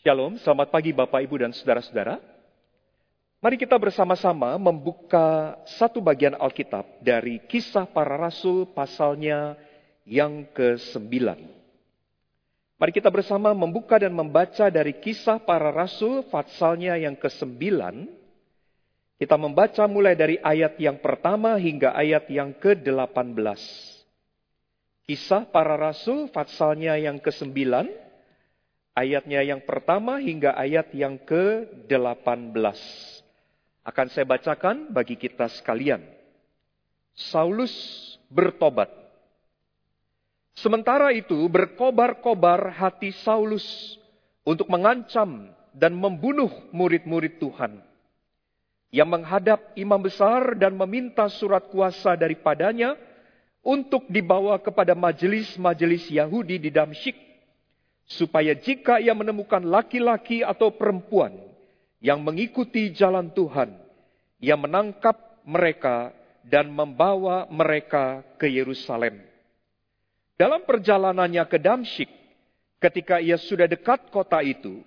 Shalom, 0.00 0.40
selamat 0.40 0.72
pagi 0.72 0.96
Bapak, 0.96 1.20
Ibu, 1.28 1.44
dan 1.44 1.52
Saudara-saudara. 1.52 2.16
Mari 3.44 3.60
kita 3.60 3.76
bersama-sama 3.76 4.56
membuka 4.56 5.60
satu 5.76 6.00
bagian 6.00 6.40
Alkitab 6.40 7.04
dari 7.04 7.36
kisah 7.44 7.84
para 7.84 8.16
rasul 8.16 8.64
pasalnya 8.72 9.60
yang 10.08 10.48
ke-9. 10.56 11.04
Mari 12.80 12.92
kita 12.96 13.12
bersama 13.12 13.52
membuka 13.52 14.00
dan 14.00 14.16
membaca 14.16 14.72
dari 14.72 14.96
kisah 14.96 15.36
para 15.36 15.68
rasul 15.68 16.24
pasalnya 16.32 16.96
yang 16.96 17.12
ke-9. 17.12 17.60
Kita 19.20 19.36
membaca 19.36 19.84
mulai 19.84 20.16
dari 20.16 20.40
ayat 20.40 20.80
yang 20.80 20.96
pertama 20.96 21.60
hingga 21.60 21.92
ayat 21.92 22.24
yang 22.32 22.56
ke-18. 22.56 23.36
Kisah 25.04 25.44
para 25.44 25.76
rasul 25.76 26.32
pasalnya 26.32 26.96
yang 26.96 27.20
ke-9 27.20 28.08
ayatnya 28.94 29.40
yang 29.44 29.62
pertama 29.62 30.18
hingga 30.18 30.54
ayat 30.54 30.90
yang 30.94 31.18
ke-18. 31.22 32.78
Akan 33.80 34.06
saya 34.12 34.26
bacakan 34.28 34.92
bagi 34.92 35.16
kita 35.16 35.48
sekalian. 35.48 36.04
Saulus 37.16 37.72
bertobat. 38.28 38.88
Sementara 40.54 41.10
itu 41.16 41.48
berkobar-kobar 41.48 42.74
hati 42.76 43.16
Saulus 43.24 43.96
untuk 44.44 44.68
mengancam 44.68 45.48
dan 45.72 45.96
membunuh 45.96 46.50
murid-murid 46.74 47.40
Tuhan. 47.40 47.80
Yang 48.90 49.08
menghadap 49.08 49.60
imam 49.78 50.02
besar 50.02 50.58
dan 50.58 50.74
meminta 50.74 51.30
surat 51.30 51.70
kuasa 51.70 52.18
daripadanya 52.18 52.98
untuk 53.62 54.04
dibawa 54.10 54.58
kepada 54.58 54.98
majelis-majelis 54.98 56.10
Yahudi 56.10 56.58
di 56.58 56.74
Damsyik 56.74 57.29
supaya 58.10 58.58
jika 58.58 58.98
ia 58.98 59.14
menemukan 59.14 59.62
laki-laki 59.62 60.42
atau 60.42 60.74
perempuan 60.74 61.30
yang 62.02 62.18
mengikuti 62.18 62.90
jalan 62.90 63.30
Tuhan, 63.30 63.70
ia 64.42 64.58
menangkap 64.58 65.14
mereka 65.46 66.10
dan 66.42 66.72
membawa 66.74 67.46
mereka 67.46 68.26
ke 68.34 68.50
Yerusalem. 68.50 69.22
Dalam 70.34 70.64
perjalanannya 70.64 71.44
ke 71.46 71.60
Damsyik, 71.60 72.10
ketika 72.80 73.20
ia 73.20 73.36
sudah 73.36 73.68
dekat 73.68 74.08
kota 74.08 74.40
itu, 74.40 74.80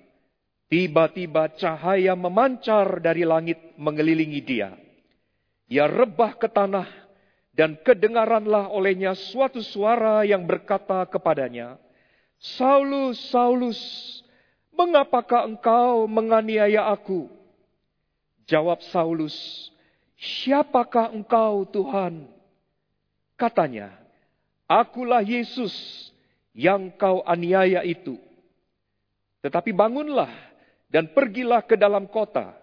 tiba-tiba 0.68 1.54
cahaya 1.56 2.18
memancar 2.18 2.98
dari 3.00 3.22
langit 3.22 3.62
mengelilingi 3.78 4.42
dia. 4.42 4.74
Ia 5.70 5.86
rebah 5.86 6.34
ke 6.36 6.50
tanah 6.50 6.90
dan 7.54 7.78
kedengaranlah 7.86 8.74
olehnya 8.74 9.14
suatu 9.14 9.62
suara 9.62 10.26
yang 10.26 10.42
berkata 10.42 11.06
kepadanya, 11.06 11.78
Saulus, 12.44 13.16
Saulus, 13.32 13.80
mengapakah 14.76 15.48
engkau 15.48 16.12
menganiaya 16.12 16.92
aku? 16.92 17.32
Jawab 18.44 18.84
Saulus, 18.92 19.32
siapakah 20.20 21.16
engkau 21.16 21.64
Tuhan? 21.64 22.28
Katanya, 23.40 23.96
akulah 24.68 25.24
Yesus 25.24 25.72
yang 26.52 26.92
kau 27.00 27.24
aniaya 27.24 27.80
itu. 27.88 28.20
Tetapi 29.40 29.72
bangunlah 29.72 30.32
dan 30.92 31.08
pergilah 31.16 31.64
ke 31.64 31.80
dalam 31.80 32.12
kota. 32.12 32.60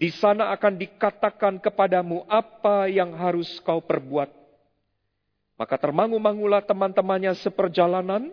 Di 0.00 0.08
sana 0.16 0.48
akan 0.56 0.80
dikatakan 0.80 1.60
kepadamu 1.60 2.24
apa 2.24 2.88
yang 2.88 3.12
harus 3.12 3.60
kau 3.60 3.84
perbuat. 3.84 4.32
Maka 5.60 5.76
termangu-mangulah 5.76 6.64
teman-temannya 6.64 7.36
seperjalanan, 7.36 8.32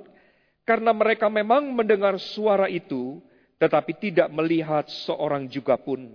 karena 0.68 0.92
mereka 0.92 1.32
memang 1.32 1.72
mendengar 1.72 2.20
suara 2.20 2.68
itu, 2.68 3.24
tetapi 3.56 3.96
tidak 3.96 4.28
melihat 4.36 4.84
seorang 5.08 5.48
juga 5.48 5.80
pun. 5.80 6.12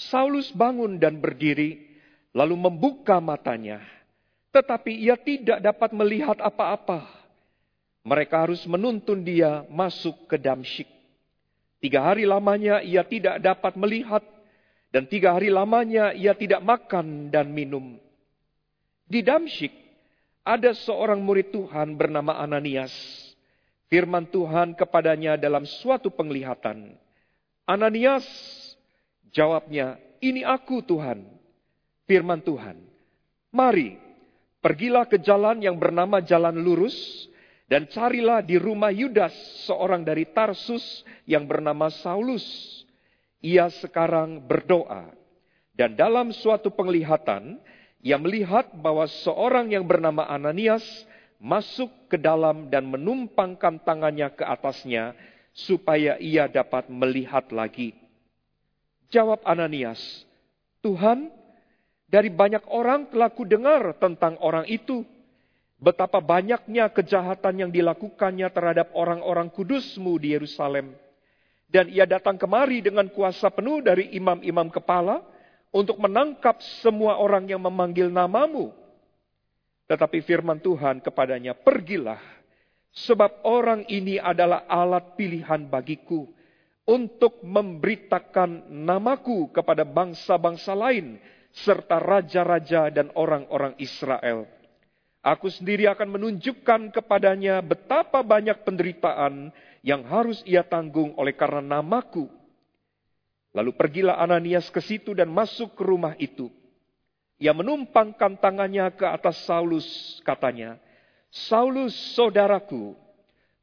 Saulus 0.00 0.48
bangun 0.48 0.96
dan 0.96 1.20
berdiri, 1.20 1.92
lalu 2.32 2.56
membuka 2.56 3.20
matanya, 3.20 3.84
tetapi 4.48 4.96
ia 4.96 5.20
tidak 5.20 5.60
dapat 5.60 5.92
melihat 5.92 6.40
apa-apa. 6.40 7.04
Mereka 8.08 8.48
harus 8.48 8.64
menuntun 8.64 9.20
dia 9.20 9.68
masuk 9.68 10.24
ke 10.24 10.40
Damsyik. 10.40 10.88
Tiga 11.84 12.00
hari 12.00 12.24
lamanya 12.24 12.80
ia 12.80 13.04
tidak 13.04 13.44
dapat 13.44 13.76
melihat, 13.76 14.24
dan 14.88 15.04
tiga 15.04 15.36
hari 15.36 15.52
lamanya 15.52 16.16
ia 16.16 16.32
tidak 16.32 16.64
makan 16.64 17.28
dan 17.28 17.52
minum. 17.52 18.00
Di 19.04 19.20
Damsyik 19.20 19.72
ada 20.40 20.72
seorang 20.72 21.20
murid 21.20 21.52
Tuhan 21.52 21.92
bernama 21.96 22.40
Ananias 22.40 23.23
firman 23.88 24.28
Tuhan 24.28 24.76
kepadanya 24.76 25.36
dalam 25.36 25.64
suatu 25.64 26.12
penglihatan. 26.12 26.96
Ananias 27.64 28.24
jawabnya, 29.32 29.96
ini 30.20 30.44
aku 30.44 30.84
Tuhan. 30.84 31.24
Firman 32.04 32.44
Tuhan, 32.44 32.84
mari 33.48 33.96
pergilah 34.60 35.08
ke 35.08 35.16
jalan 35.24 35.64
yang 35.64 35.80
bernama 35.80 36.20
jalan 36.20 36.52
lurus 36.52 36.92
dan 37.64 37.88
carilah 37.88 38.44
di 38.44 38.60
rumah 38.60 38.92
Yudas 38.92 39.32
seorang 39.64 40.04
dari 40.04 40.28
Tarsus 40.28 40.84
yang 41.24 41.48
bernama 41.48 41.88
Saulus. 41.88 42.44
Ia 43.40 43.72
sekarang 43.80 44.44
berdoa 44.44 45.16
dan 45.74 45.98
dalam 45.98 46.30
suatu 46.30 46.70
penglihatan 46.70 47.58
ia 48.04 48.20
melihat 48.20 48.68
bahwa 48.78 49.08
seorang 49.24 49.72
yang 49.72 49.88
bernama 49.88 50.28
Ananias 50.28 50.84
masuk 51.44 51.92
ke 52.08 52.16
dalam 52.16 52.72
dan 52.72 52.88
menumpangkan 52.88 53.76
tangannya 53.84 54.32
ke 54.32 54.48
atasnya 54.48 55.12
supaya 55.52 56.16
ia 56.16 56.48
dapat 56.48 56.88
melihat 56.88 57.52
lagi. 57.52 57.92
Jawab 59.12 59.44
Ananias, 59.44 60.00
Tuhan, 60.80 61.28
dari 62.08 62.32
banyak 62.32 62.64
orang 62.72 63.12
telah 63.12 63.28
dengar 63.28 63.92
tentang 64.00 64.40
orang 64.40 64.64
itu. 64.72 65.04
Betapa 65.76 66.24
banyaknya 66.24 66.88
kejahatan 66.88 67.60
yang 67.60 67.70
dilakukannya 67.70 68.48
terhadap 68.48 68.88
orang-orang 68.96 69.52
kudusmu 69.52 70.16
di 70.16 70.32
Yerusalem. 70.32 70.96
Dan 71.68 71.92
ia 71.92 72.08
datang 72.08 72.40
kemari 72.40 72.80
dengan 72.80 73.04
kuasa 73.12 73.52
penuh 73.52 73.84
dari 73.84 74.08
imam-imam 74.16 74.72
kepala 74.72 75.20
untuk 75.74 76.00
menangkap 76.00 76.56
semua 76.80 77.20
orang 77.20 77.44
yang 77.44 77.60
memanggil 77.60 78.08
namamu 78.08 78.72
tetapi 79.84 80.24
firman 80.24 80.60
Tuhan 80.60 81.04
kepadanya, 81.04 81.52
pergilah, 81.52 82.20
sebab 82.94 83.44
orang 83.44 83.84
ini 83.90 84.16
adalah 84.16 84.64
alat 84.64 85.18
pilihan 85.18 85.68
bagiku 85.68 86.24
untuk 86.84 87.40
memberitakan 87.44 88.68
namaku 88.72 89.52
kepada 89.52 89.84
bangsa-bangsa 89.84 90.72
lain, 90.72 91.20
serta 91.52 92.00
raja-raja 92.00 92.88
dan 92.92 93.12
orang-orang 93.16 93.76
Israel. 93.76 94.48
Aku 95.24 95.48
sendiri 95.48 95.88
akan 95.88 96.20
menunjukkan 96.20 96.92
kepadanya 96.92 97.64
betapa 97.64 98.20
banyak 98.20 98.60
penderitaan 98.60 99.48
yang 99.80 100.04
harus 100.04 100.44
ia 100.44 100.60
tanggung 100.60 101.16
oleh 101.16 101.32
karena 101.32 101.80
namaku. 101.80 102.28
Lalu 103.56 103.72
pergilah 103.72 104.20
Ananias 104.20 104.68
ke 104.68 104.84
situ 104.84 105.16
dan 105.16 105.32
masuk 105.32 105.72
ke 105.76 105.82
rumah 105.86 106.12
itu. 106.20 106.52
Ia 107.42 107.50
menumpangkan 107.50 108.38
tangannya 108.38 108.94
ke 108.94 109.04
atas 109.04 109.42
Saulus, 109.42 109.86
katanya, 110.22 110.78
Saulus 111.34 111.94
saudaraku, 112.14 112.94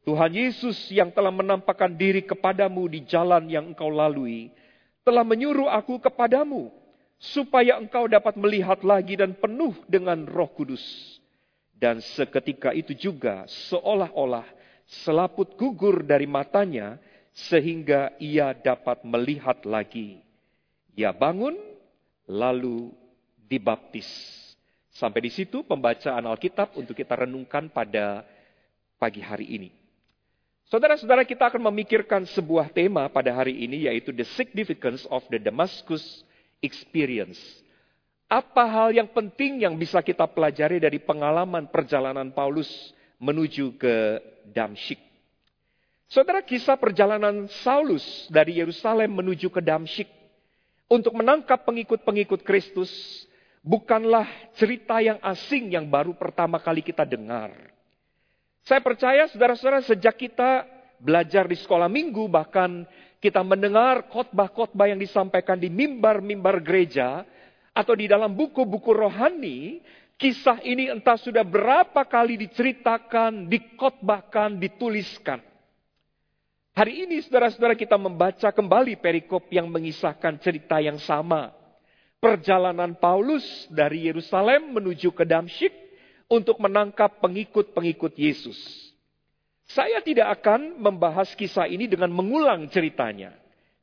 Tuhan 0.04 0.34
Yesus 0.34 0.92
yang 0.92 1.14
telah 1.14 1.32
menampakkan 1.32 1.94
diri 1.94 2.26
kepadamu 2.26 2.90
di 2.92 3.06
jalan 3.08 3.48
yang 3.48 3.72
engkau 3.72 3.88
lalui, 3.88 4.52
telah 5.08 5.24
menyuruh 5.24 5.72
aku 5.72 6.04
kepadamu, 6.04 6.68
supaya 7.22 7.80
engkau 7.80 8.12
dapat 8.12 8.36
melihat 8.36 8.84
lagi 8.84 9.16
dan 9.16 9.38
penuh 9.38 9.78
dengan 9.88 10.28
roh 10.28 10.52
kudus. 10.52 10.84
Dan 11.78 12.04
seketika 12.04 12.76
itu 12.76 12.94
juga 12.94 13.48
seolah-olah 13.48 14.46
selaput 15.06 15.56
gugur 15.56 16.04
dari 16.04 16.28
matanya, 16.28 17.00
sehingga 17.32 18.12
ia 18.20 18.52
dapat 18.52 19.08
melihat 19.08 19.64
lagi. 19.64 20.20
Ia 21.00 21.16
bangun, 21.16 21.56
lalu 22.28 22.92
dibaptis. 23.52 24.08
Sampai 24.96 25.28
di 25.28 25.32
situ 25.32 25.68
pembacaan 25.68 26.24
Alkitab 26.24 26.80
untuk 26.80 26.96
kita 26.96 27.20
renungkan 27.20 27.68
pada 27.68 28.24
pagi 28.96 29.20
hari 29.20 29.52
ini. 29.52 29.70
Saudara-saudara 30.72 31.28
kita 31.28 31.52
akan 31.52 31.68
memikirkan 31.68 32.24
sebuah 32.32 32.72
tema 32.72 33.12
pada 33.12 33.36
hari 33.36 33.68
ini 33.68 33.92
yaitu 33.92 34.16
the 34.16 34.24
significance 34.40 35.04
of 35.12 35.20
the 35.28 35.36
Damascus 35.36 36.24
experience. 36.64 37.40
Apa 38.32 38.64
hal 38.64 38.96
yang 38.96 39.12
penting 39.12 39.68
yang 39.68 39.76
bisa 39.76 40.00
kita 40.00 40.24
pelajari 40.24 40.80
dari 40.80 41.04
pengalaman 41.04 41.68
perjalanan 41.68 42.32
Paulus 42.32 42.72
menuju 43.20 43.76
ke 43.76 44.24
Damsyik? 44.48 45.04
Saudara 46.08 46.40
kisah 46.40 46.80
perjalanan 46.80 47.52
Saulus 47.64 48.04
dari 48.32 48.64
Yerusalem 48.64 49.12
menuju 49.12 49.52
ke 49.52 49.60
Damsyik 49.60 50.08
untuk 50.88 51.16
menangkap 51.16 51.64
pengikut-pengikut 51.68 52.44
Kristus 52.44 52.92
bukanlah 53.62 54.28
cerita 54.58 55.00
yang 55.00 55.22
asing 55.22 55.74
yang 55.74 55.86
baru 55.88 56.18
pertama 56.18 56.58
kali 56.58 56.82
kita 56.82 57.06
dengar. 57.06 57.54
Saya 58.62 58.82
percaya 58.82 59.26
saudara-saudara 59.30 59.82
sejak 59.82 60.18
kita 60.18 60.66
belajar 61.02 61.50
di 61.50 61.58
sekolah 61.58 61.90
minggu, 61.90 62.30
bahkan 62.30 62.86
kita 63.18 63.42
mendengar 63.42 64.06
khotbah-khotbah 64.10 64.90
yang 64.90 65.02
disampaikan 65.02 65.58
di 65.58 65.70
mimbar-mimbar 65.70 66.62
gereja, 66.62 67.26
atau 67.72 67.96
di 67.96 68.06
dalam 68.06 68.36
buku-buku 68.36 68.92
rohani, 68.92 69.80
kisah 70.20 70.60
ini 70.62 70.92
entah 70.92 71.18
sudah 71.18 71.42
berapa 71.42 72.04
kali 72.04 72.38
diceritakan, 72.38 73.48
dikotbahkan, 73.48 74.60
dituliskan. 74.60 75.40
Hari 76.72 77.04
ini 77.08 77.20
saudara-saudara 77.24 77.76
kita 77.76 78.00
membaca 78.00 78.48
kembali 78.48 78.96
perikop 79.00 79.48
yang 79.52 79.68
mengisahkan 79.68 80.40
cerita 80.40 80.80
yang 80.80 81.00
sama. 81.04 81.52
Perjalanan 82.22 82.94
Paulus 82.94 83.44
dari 83.74 84.06
Yerusalem 84.06 84.78
menuju 84.78 85.10
ke 85.10 85.26
Damsyik 85.26 85.74
untuk 86.30 86.62
menangkap 86.62 87.18
pengikut-pengikut 87.18 88.14
Yesus. 88.14 88.58
Saya 89.66 90.06
tidak 90.06 90.38
akan 90.38 90.78
membahas 90.78 91.34
kisah 91.34 91.66
ini 91.66 91.90
dengan 91.90 92.14
mengulang 92.14 92.70
ceritanya. 92.70 93.34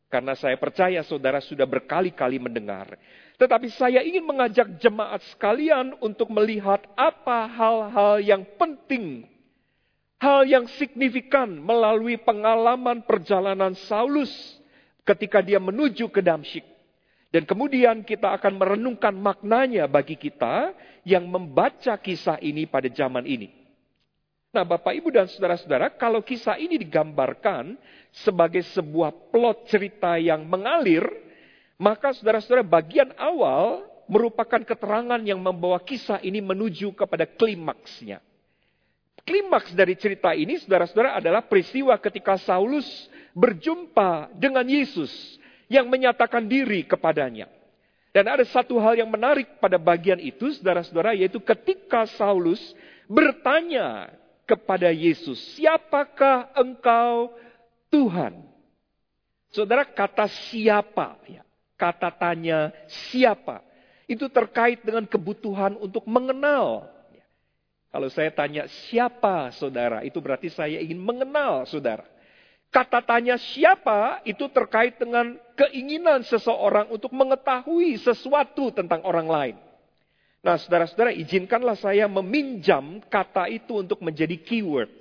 Karena 0.06 0.32
saya 0.38 0.54
percaya 0.56 1.02
saudara 1.02 1.42
sudah 1.42 1.66
berkali-kali 1.66 2.38
mendengar. 2.38 2.94
Tetapi 3.36 3.68
saya 3.74 4.00
ingin 4.06 4.24
mengajak 4.24 4.70
jemaat 4.78 5.20
sekalian 5.34 5.98
untuk 5.98 6.30
melihat 6.30 6.80
apa 6.94 7.44
hal-hal 7.44 8.22
yang 8.22 8.46
penting 8.54 9.26
hal 10.18 10.42
yang 10.44 10.66
signifikan 10.76 11.46
melalui 11.62 12.18
pengalaman 12.18 13.02
perjalanan 13.06 13.74
Saulus 13.86 14.30
ketika 15.06 15.38
dia 15.38 15.62
menuju 15.62 16.10
ke 16.10 16.20
Damsyik. 16.20 16.66
Dan 17.28 17.44
kemudian 17.44 18.08
kita 18.08 18.32
akan 18.40 18.56
merenungkan 18.56 19.12
maknanya 19.12 19.84
bagi 19.84 20.16
kita 20.16 20.72
yang 21.04 21.28
membaca 21.28 22.00
kisah 22.00 22.40
ini 22.40 22.64
pada 22.64 22.88
zaman 22.88 23.28
ini. 23.28 23.52
Nah 24.48 24.64
Bapak 24.64 24.96
Ibu 24.96 25.12
dan 25.12 25.28
Saudara-saudara, 25.28 25.92
kalau 25.92 26.24
kisah 26.24 26.56
ini 26.56 26.80
digambarkan 26.80 27.76
sebagai 28.24 28.64
sebuah 28.72 29.12
plot 29.28 29.68
cerita 29.68 30.16
yang 30.16 30.48
mengalir, 30.48 31.04
maka 31.76 32.16
saudara-saudara 32.16 32.64
bagian 32.64 33.12
awal 33.20 33.84
merupakan 34.08 34.64
keterangan 34.64 35.20
yang 35.20 35.36
membawa 35.36 35.76
kisah 35.84 36.24
ini 36.24 36.40
menuju 36.40 36.96
kepada 36.96 37.28
klimaksnya. 37.28 38.24
Klimaks 39.28 39.76
dari 39.76 39.92
cerita 40.00 40.32
ini, 40.32 40.56
saudara-saudara, 40.56 41.20
adalah 41.20 41.44
peristiwa 41.44 41.92
ketika 42.00 42.40
Saulus 42.40 42.88
berjumpa 43.36 44.32
dengan 44.32 44.64
Yesus 44.64 45.12
yang 45.68 45.86
menyatakan 45.86 46.44
diri 46.44 46.84
kepadanya. 46.84 47.48
Dan 48.10 48.24
ada 48.26 48.42
satu 48.42 48.80
hal 48.80 48.98
yang 48.98 49.08
menarik 49.12 49.60
pada 49.60 49.76
bagian 49.76 50.18
itu, 50.18 50.50
saudara-saudara, 50.56 51.14
yaitu 51.14 51.38
ketika 51.38 52.08
Saulus 52.16 52.60
bertanya 53.04 54.10
kepada 54.48 54.88
Yesus, 54.88 55.36
"Siapakah 55.54 56.50
engkau, 56.56 57.36
Tuhan?" 57.92 58.48
Saudara, 59.52 59.84
kata 59.84 60.28
siapa, 60.50 61.20
ya, 61.28 61.44
kata 61.76 62.10
tanya 62.16 62.72
siapa, 63.12 63.60
itu 64.08 64.28
terkait 64.32 64.80
dengan 64.80 65.04
kebutuhan 65.04 65.76
untuk 65.76 66.04
mengenal 66.08 66.88
kalau 67.88 68.08
saya 68.12 68.28
tanya 68.28 68.68
siapa 68.68 69.48
saudara, 69.56 70.04
itu 70.04 70.20
berarti 70.20 70.52
saya 70.52 70.76
ingin 70.76 71.00
mengenal 71.00 71.64
saudara. 71.64 72.04
Kata 72.68 73.00
tanya 73.00 73.40
siapa 73.40 74.20
itu 74.28 74.44
terkait 74.52 75.00
dengan 75.00 75.40
keinginan 75.56 76.20
seseorang 76.20 76.92
untuk 76.92 77.08
mengetahui 77.16 77.96
sesuatu 77.96 78.68
tentang 78.76 79.00
orang 79.08 79.28
lain. 79.28 79.56
Nah, 80.44 80.60
saudara-saudara, 80.60 81.16
izinkanlah 81.16 81.80
saya 81.80 82.04
meminjam 82.06 83.00
kata 83.08 83.48
itu 83.48 83.80
untuk 83.82 84.04
menjadi 84.04 84.36
keyword, 84.38 84.92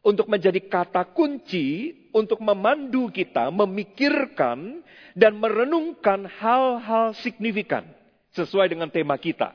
untuk 0.00 0.30
menjadi 0.30 0.62
kata 0.62 1.10
kunci 1.10 1.92
untuk 2.14 2.38
memandu 2.40 3.10
kita 3.12 3.50
memikirkan 3.50 4.80
dan 5.12 5.36
merenungkan 5.36 6.24
hal-hal 6.38 7.12
signifikan 7.18 7.84
sesuai 8.32 8.70
dengan 8.70 8.88
tema 8.88 9.18
kita 9.18 9.52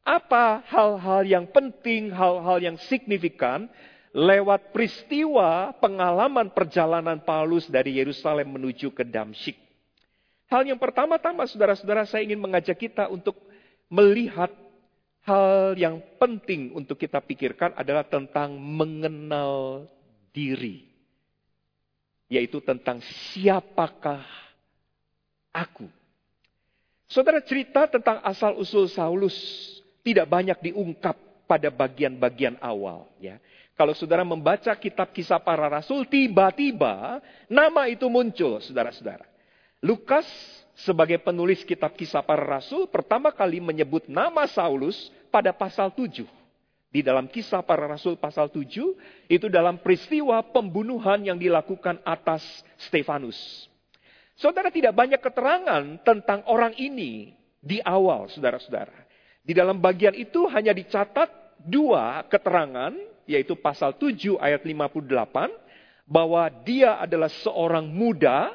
apa 0.00 0.64
hal-hal 0.68 1.22
yang 1.28 1.46
penting, 1.52 2.08
hal-hal 2.10 2.58
yang 2.60 2.76
signifikan 2.88 3.68
lewat 4.10 4.74
peristiwa 4.74 5.70
pengalaman 5.78 6.50
perjalanan 6.50 7.22
Paulus 7.22 7.70
dari 7.70 7.98
Yerusalem 7.98 8.58
menuju 8.58 8.90
ke 8.90 9.06
Damsyik. 9.06 9.58
Hal 10.50 10.66
yang 10.66 10.82
pertama-tama 10.82 11.46
saudara-saudara 11.46 12.02
saya 12.10 12.26
ingin 12.26 12.42
mengajak 12.42 12.74
kita 12.74 13.06
untuk 13.06 13.38
melihat 13.86 14.50
hal 15.22 15.78
yang 15.78 16.02
penting 16.18 16.74
untuk 16.74 16.98
kita 16.98 17.22
pikirkan 17.22 17.70
adalah 17.78 18.02
tentang 18.02 18.58
mengenal 18.58 19.86
diri. 20.34 20.90
Yaitu 22.26 22.58
tentang 22.62 23.02
siapakah 23.30 24.26
aku. 25.54 25.86
Saudara 27.10 27.42
cerita 27.42 27.90
tentang 27.90 28.22
asal-usul 28.22 28.86
Saulus 28.86 29.34
tidak 30.06 30.30
banyak 30.30 30.58
diungkap 30.70 31.18
pada 31.50 31.66
bagian-bagian 31.70 32.54
awal. 32.62 33.10
Ya. 33.18 33.42
Kalau 33.80 33.96
saudara 33.96 34.20
membaca 34.28 34.76
kitab 34.76 35.08
kisah 35.08 35.40
para 35.40 35.64
rasul, 35.64 36.04
tiba-tiba 36.04 37.16
nama 37.48 37.88
itu 37.88 38.12
muncul, 38.12 38.60
saudara-saudara. 38.60 39.24
Lukas 39.80 40.28
sebagai 40.76 41.16
penulis 41.24 41.64
kitab 41.64 41.96
kisah 41.96 42.20
para 42.20 42.44
rasul, 42.44 42.84
pertama 42.92 43.32
kali 43.32 43.56
menyebut 43.56 44.04
nama 44.04 44.44
Saulus 44.52 45.08
pada 45.32 45.56
pasal 45.56 45.88
7. 45.96 46.28
Di 46.92 47.00
dalam 47.00 47.24
kisah 47.24 47.64
para 47.64 47.88
rasul 47.88 48.20
pasal 48.20 48.52
7, 48.52 48.68
itu 49.32 49.46
dalam 49.48 49.80
peristiwa 49.80 50.44
pembunuhan 50.44 51.24
yang 51.24 51.40
dilakukan 51.40 52.04
atas 52.04 52.44
Stefanus. 52.84 53.64
Saudara 54.36 54.68
tidak 54.68 54.92
banyak 54.92 55.24
keterangan 55.24 56.04
tentang 56.04 56.44
orang 56.52 56.76
ini 56.76 57.32
di 57.56 57.80
awal, 57.80 58.28
saudara-saudara. 58.28 59.08
Di 59.40 59.56
dalam 59.56 59.80
bagian 59.80 60.12
itu 60.12 60.44
hanya 60.52 60.76
dicatat 60.76 61.32
dua 61.64 62.28
keterangan, 62.28 63.08
yaitu 63.30 63.54
pasal 63.54 63.94
7 63.94 64.34
ayat 64.42 64.66
58, 64.66 65.54
bahwa 66.10 66.42
dia 66.66 66.98
adalah 66.98 67.30
seorang 67.30 67.86
muda, 67.86 68.50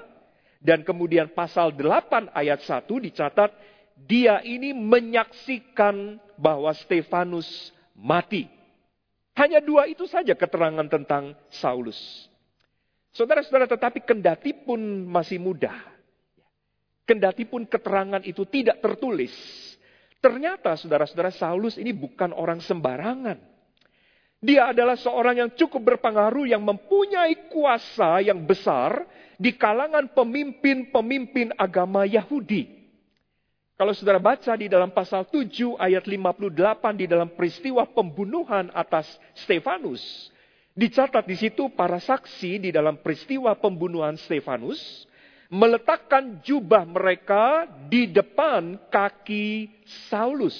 dan 0.59 0.83
kemudian 0.83 1.31
pasal 1.31 1.71
8 1.71 2.35
ayat 2.35 2.59
1 2.59 2.83
dicatat, 3.07 3.55
dia 3.95 4.43
ini 4.43 4.75
menyaksikan 4.75 6.19
bahwa 6.35 6.75
Stefanus 6.75 7.47
mati. 7.95 8.51
Hanya 9.39 9.63
dua 9.63 9.87
itu 9.87 10.03
saja 10.07 10.35
keterangan 10.35 10.87
tentang 10.87 11.35
Saulus. 11.47 11.99
Saudara-saudara, 13.15 13.67
tetapi 13.67 14.03
kendati 14.03 14.51
pun 14.51 14.79
masih 15.07 15.39
muda, 15.39 15.71
kendati 17.07 17.47
pun 17.47 17.63
keterangan 17.63 18.19
itu 18.27 18.43
tidak 18.43 18.83
tertulis, 18.83 19.31
Ternyata 20.25 20.73
saudara-saudara 20.73 21.29
Saulus 21.29 21.77
ini 21.77 21.93
bukan 21.93 22.33
orang 22.33 22.57
sembarangan. 22.57 23.37
Dia 24.45 24.69
adalah 24.69 24.93
seorang 24.93 25.41
yang 25.41 25.51
cukup 25.57 25.97
berpengaruh 25.97 26.45
yang 26.45 26.61
mempunyai 26.61 27.49
kuasa 27.49 28.21
yang 28.21 28.45
besar 28.45 29.01
di 29.41 29.57
kalangan 29.57 30.05
pemimpin-pemimpin 30.13 31.57
agama 31.57 32.05
Yahudi. 32.05 32.69
Kalau 33.73 33.91
saudara 33.91 34.21
baca 34.21 34.53
di 34.53 34.69
dalam 34.69 34.93
pasal 34.93 35.25
7 35.27 35.81
ayat 35.81 36.05
58 36.05 37.01
di 37.01 37.05
dalam 37.09 37.33
peristiwa 37.33 37.89
pembunuhan 37.89 38.69
atas 38.71 39.09
Stefanus, 39.33 40.29
dicatat 40.77 41.25
di 41.25 41.35
situ 41.35 41.73
para 41.73 41.97
saksi 41.97 42.61
di 42.61 42.69
dalam 42.69 43.01
peristiwa 43.01 43.51
pembunuhan 43.57 44.13
Stefanus 44.15 45.09
meletakkan 45.49 46.39
jubah 46.45 46.85
mereka 46.85 47.65
di 47.89 48.07
depan 48.13 48.77
kaki 48.93 49.73
Saulus. 50.07 50.55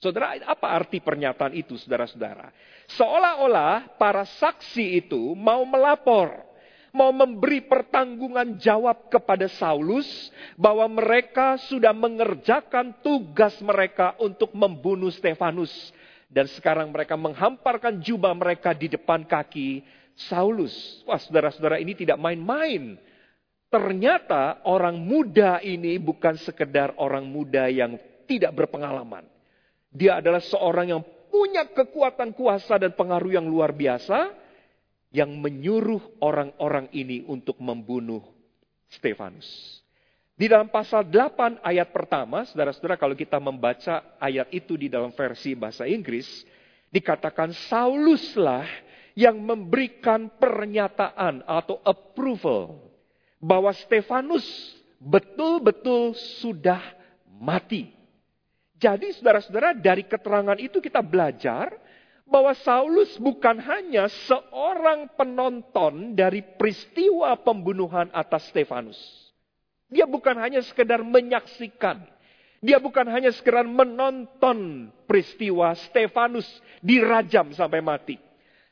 Saudara, 0.00 0.32
apa 0.48 0.66
arti 0.72 0.96
pernyataan 0.96 1.52
itu, 1.52 1.76
saudara-saudara? 1.76 2.48
Seolah-olah 2.96 4.00
para 4.00 4.24
saksi 4.24 5.04
itu 5.04 5.36
mau 5.36 5.60
melapor, 5.68 6.40
mau 6.88 7.12
memberi 7.12 7.60
pertanggungan 7.60 8.56
jawab 8.56 9.12
kepada 9.12 9.44
Saulus 9.60 10.08
bahwa 10.56 10.88
mereka 10.88 11.60
sudah 11.68 11.92
mengerjakan 11.92 12.96
tugas 13.04 13.60
mereka 13.60 14.16
untuk 14.16 14.56
membunuh 14.56 15.12
Stefanus. 15.12 15.72
Dan 16.30 16.48
sekarang 16.48 16.88
mereka 16.88 17.20
menghamparkan 17.20 18.00
jubah 18.00 18.32
mereka 18.32 18.72
di 18.72 18.88
depan 18.88 19.28
kaki 19.28 19.84
Saulus. 20.16 20.72
Wah, 21.04 21.20
saudara-saudara, 21.20 21.76
ini 21.76 21.92
tidak 21.92 22.16
main-main 22.16 22.96
Ternyata 23.70 24.66
orang 24.66 24.98
muda 24.98 25.62
ini 25.62 25.94
bukan 26.02 26.34
sekedar 26.42 26.90
orang 26.98 27.22
muda 27.22 27.70
yang 27.70 27.94
tidak 28.26 28.50
berpengalaman. 28.50 29.22
Dia 29.90 30.22
adalah 30.22 30.38
seorang 30.38 30.86
yang 30.94 31.02
punya 31.30 31.66
kekuatan 31.70 32.34
kuasa 32.34 32.78
dan 32.78 32.94
pengaruh 32.94 33.30
yang 33.34 33.46
luar 33.46 33.74
biasa 33.74 34.34
yang 35.10 35.34
menyuruh 35.42 36.22
orang-orang 36.22 36.86
ini 36.94 37.26
untuk 37.26 37.58
membunuh 37.58 38.22
Stefanus. 38.90 39.46
Di 40.38 40.48
dalam 40.48 40.72
pasal 40.72 41.04
8 41.04 41.60
ayat 41.60 41.92
pertama, 41.92 42.48
saudara-saudara 42.48 42.96
kalau 42.96 43.12
kita 43.12 43.36
membaca 43.36 44.16
ayat 44.16 44.48
itu 44.54 44.78
di 44.78 44.88
dalam 44.88 45.12
versi 45.12 45.52
bahasa 45.52 45.84
Inggris, 45.84 46.26
dikatakan 46.88 47.52
Sauluslah 47.68 48.64
yang 49.12 49.36
memberikan 49.36 50.32
pernyataan 50.40 51.44
atau 51.44 51.82
approval 51.84 52.88
bahwa 53.36 53.68
Stefanus 53.84 54.46
betul-betul 54.96 56.16
sudah 56.40 56.80
mati. 57.28 57.99
Jadi 58.80 59.12
saudara-saudara 59.12 59.76
dari 59.76 60.08
keterangan 60.08 60.56
itu 60.56 60.80
kita 60.80 61.04
belajar 61.04 61.68
bahwa 62.24 62.56
Saulus 62.64 63.12
bukan 63.20 63.60
hanya 63.60 64.08
seorang 64.08 65.12
penonton 65.20 66.16
dari 66.16 66.40
peristiwa 66.40 67.36
pembunuhan 67.44 68.08
atas 68.14 68.48
Stefanus. 68.48 68.96
Dia 69.92 70.08
bukan 70.08 70.32
hanya 70.40 70.64
sekedar 70.64 71.04
menyaksikan. 71.04 72.00
Dia 72.64 72.80
bukan 72.80 73.04
hanya 73.12 73.28
sekedar 73.36 73.68
menonton 73.68 74.88
peristiwa 75.04 75.76
Stefanus 75.90 76.46
dirajam 76.80 77.52
sampai 77.52 77.84
mati. 77.84 78.16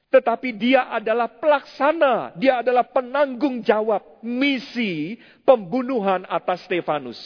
Tetapi 0.08 0.56
dia 0.56 0.88
adalah 0.88 1.28
pelaksana, 1.28 2.32
dia 2.32 2.64
adalah 2.64 2.88
penanggung 2.88 3.60
jawab 3.60 4.24
misi 4.24 5.20
pembunuhan 5.44 6.24
atas 6.32 6.64
Stefanus. 6.64 7.20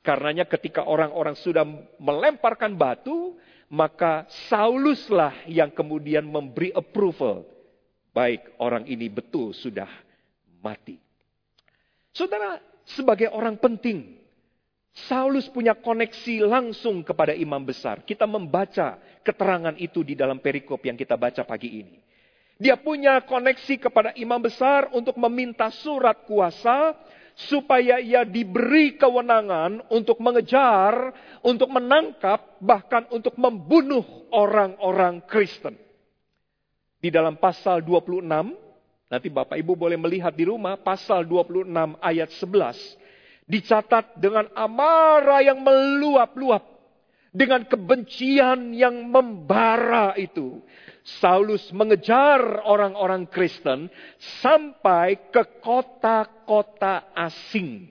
Karenanya 0.00 0.46
ketika 0.48 0.86
orang-orang 0.86 1.34
sudah 1.36 1.66
melemparkan 1.98 2.72
batu, 2.78 3.36
maka 3.68 4.24
Sauluslah 4.48 5.44
yang 5.50 5.68
kemudian 5.68 6.24
memberi 6.24 6.72
approval. 6.72 7.44
Baik, 8.14 8.56
orang 8.58 8.88
ini 8.88 9.06
betul 9.12 9.52
sudah 9.52 9.88
mati. 10.64 10.96
Saudara, 12.10 12.58
sebagai 12.88 13.28
orang 13.30 13.60
penting, 13.60 14.18
Saulus 15.06 15.46
punya 15.46 15.78
koneksi 15.78 16.42
langsung 16.48 17.06
kepada 17.06 17.30
imam 17.30 17.62
besar. 17.62 18.02
Kita 18.02 18.26
membaca 18.26 18.98
keterangan 19.22 19.76
itu 19.78 20.02
di 20.02 20.18
dalam 20.18 20.42
perikop 20.42 20.82
yang 20.82 20.98
kita 20.98 21.14
baca 21.14 21.46
pagi 21.46 21.84
ini. 21.84 21.96
Dia 22.58 22.74
punya 22.74 23.22
koneksi 23.22 23.78
kepada 23.78 24.10
imam 24.18 24.42
besar 24.42 24.90
untuk 24.90 25.14
meminta 25.14 25.70
surat 25.70 26.26
kuasa 26.26 26.98
supaya 27.38 28.02
ia 28.02 28.26
diberi 28.26 28.98
kewenangan 28.98 29.86
untuk 29.94 30.18
mengejar, 30.18 31.14
untuk 31.46 31.70
menangkap, 31.70 32.58
bahkan 32.58 33.06
untuk 33.14 33.38
membunuh 33.38 34.02
orang-orang 34.34 35.22
Kristen. 35.22 35.78
Di 36.98 37.14
dalam 37.14 37.38
pasal 37.38 37.86
26, 37.86 38.26
nanti 39.06 39.28
Bapak 39.30 39.54
Ibu 39.54 39.78
boleh 39.78 39.94
melihat 39.94 40.34
di 40.34 40.50
rumah, 40.50 40.82
pasal 40.82 41.22
26 41.22 41.70
ayat 42.02 42.26
11, 42.34 43.46
dicatat 43.46 44.18
dengan 44.18 44.50
amarah 44.58 45.38
yang 45.38 45.62
meluap-luap, 45.62 46.77
dengan 47.32 47.64
kebencian 47.64 48.72
yang 48.72 49.08
membara 49.08 50.16
itu. 50.16 50.62
Saulus 51.20 51.72
mengejar 51.72 52.68
orang-orang 52.68 53.24
Kristen 53.32 53.88
sampai 54.44 55.32
ke 55.32 55.60
kota-kota 55.64 57.08
asing. 57.16 57.88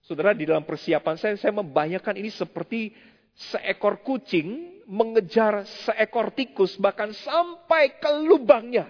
Saudara, 0.00 0.32
di 0.32 0.48
dalam 0.48 0.64
persiapan 0.64 1.20
saya, 1.20 1.34
saya 1.36 1.52
membayangkan 1.52 2.16
ini 2.16 2.32
seperti 2.32 2.94
seekor 3.36 4.00
kucing 4.00 4.80
mengejar 4.88 5.66
seekor 5.84 6.32
tikus, 6.32 6.78
bahkan 6.80 7.12
sampai 7.12 7.98
ke 7.98 8.10
lubangnya, 8.24 8.88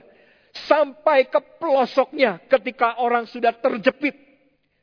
sampai 0.69 1.27
ke 1.27 1.41
pelosoknya 1.59 2.45
ketika 2.47 3.01
orang 3.01 3.27
sudah 3.27 3.57
terjepit. 3.57 4.15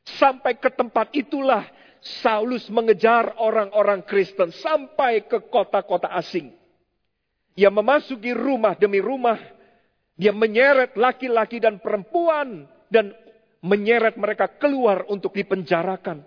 Sampai 0.04 0.60
ke 0.60 0.68
tempat 0.68 1.16
itulah 1.16 1.64
Saulus 2.04 2.68
mengejar 2.68 3.32
orang-orang 3.40 4.04
Kristen 4.04 4.52
sampai 4.52 5.24
ke 5.24 5.40
kota-kota 5.48 6.12
asing. 6.12 6.52
Ia 7.56 7.72
memasuki 7.72 8.36
rumah 8.36 8.76
demi 8.76 9.00
rumah. 9.00 9.40
Dia 10.12 10.30
menyeret 10.36 11.00
laki-laki 11.00 11.64
dan 11.64 11.80
perempuan 11.80 12.68
dan 12.92 13.16
menyeret 13.64 14.20
mereka 14.20 14.52
keluar 14.60 15.08
untuk 15.08 15.32
dipenjarakan. 15.32 16.20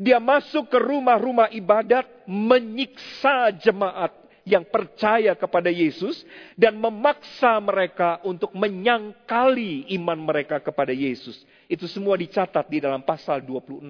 Dia 0.00 0.18
masuk 0.18 0.72
ke 0.72 0.78
rumah-rumah 0.80 1.52
ibadat, 1.52 2.08
menyiksa 2.26 3.54
jemaat 3.60 4.10
yang 4.44 4.66
percaya 4.68 5.32
kepada 5.32 5.72
Yesus 5.72 6.24
dan 6.56 6.76
memaksa 6.76 7.56
mereka 7.62 8.20
untuk 8.26 8.52
menyangkali 8.52 9.88
iman 10.00 10.18
mereka 10.20 10.60
kepada 10.60 10.92
Yesus. 10.92 11.44
Itu 11.64 11.88
semua 11.88 12.20
dicatat 12.20 12.68
di 12.68 12.80
dalam 12.80 13.00
pasal 13.06 13.40
26 13.40 13.84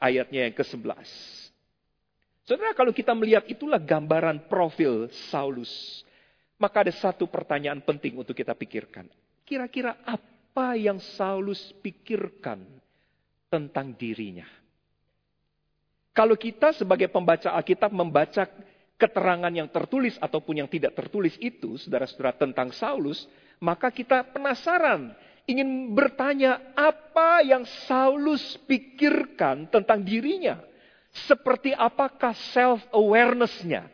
ayatnya 0.00 0.48
yang 0.48 0.54
ke-11. 0.54 1.08
Saudara, 2.46 2.72
kalau 2.78 2.94
kita 2.94 3.10
melihat 3.10 3.42
itulah 3.50 3.82
gambaran 3.82 4.46
profil 4.46 5.10
Saulus, 5.28 6.06
maka 6.56 6.86
ada 6.86 6.94
satu 6.94 7.26
pertanyaan 7.26 7.82
penting 7.82 8.14
untuk 8.16 8.38
kita 8.38 8.54
pikirkan. 8.54 9.10
Kira-kira 9.42 9.98
apa 10.06 10.78
yang 10.78 11.02
Saulus 11.02 11.74
pikirkan 11.82 12.62
tentang 13.50 13.92
dirinya? 13.98 14.46
Kalau 16.16 16.38
kita 16.38 16.72
sebagai 16.72 17.12
pembaca 17.12 17.52
Alkitab 17.52 17.92
membaca 17.92 18.48
keterangan 18.96 19.52
yang 19.52 19.68
tertulis 19.68 20.16
ataupun 20.16 20.64
yang 20.64 20.68
tidak 20.70 20.96
tertulis 20.96 21.36
itu, 21.36 21.76
saudara-saudara, 21.76 22.32
tentang 22.40 22.72
Saulus, 22.72 23.28
maka 23.60 23.92
kita 23.92 24.24
penasaran, 24.32 25.12
ingin 25.46 25.94
bertanya 25.94 26.58
apa 26.74 27.40
yang 27.46 27.62
Saulus 27.86 28.58
pikirkan 28.66 29.70
tentang 29.70 30.02
dirinya 30.02 30.58
seperti 31.24 31.72
apakah 31.72 32.36
self-awareness-nya. 32.52 33.88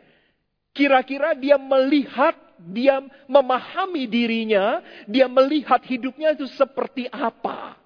Kira-kira 0.73 1.37
dia 1.37 1.55
melihat, 1.55 2.33
dia 2.57 2.99
memahami 3.29 4.09
dirinya, 4.09 4.81
dia 5.05 5.29
melihat 5.29 5.79
hidupnya 5.85 6.33
itu 6.33 6.49
seperti 6.49 7.05
apa. 7.13 7.77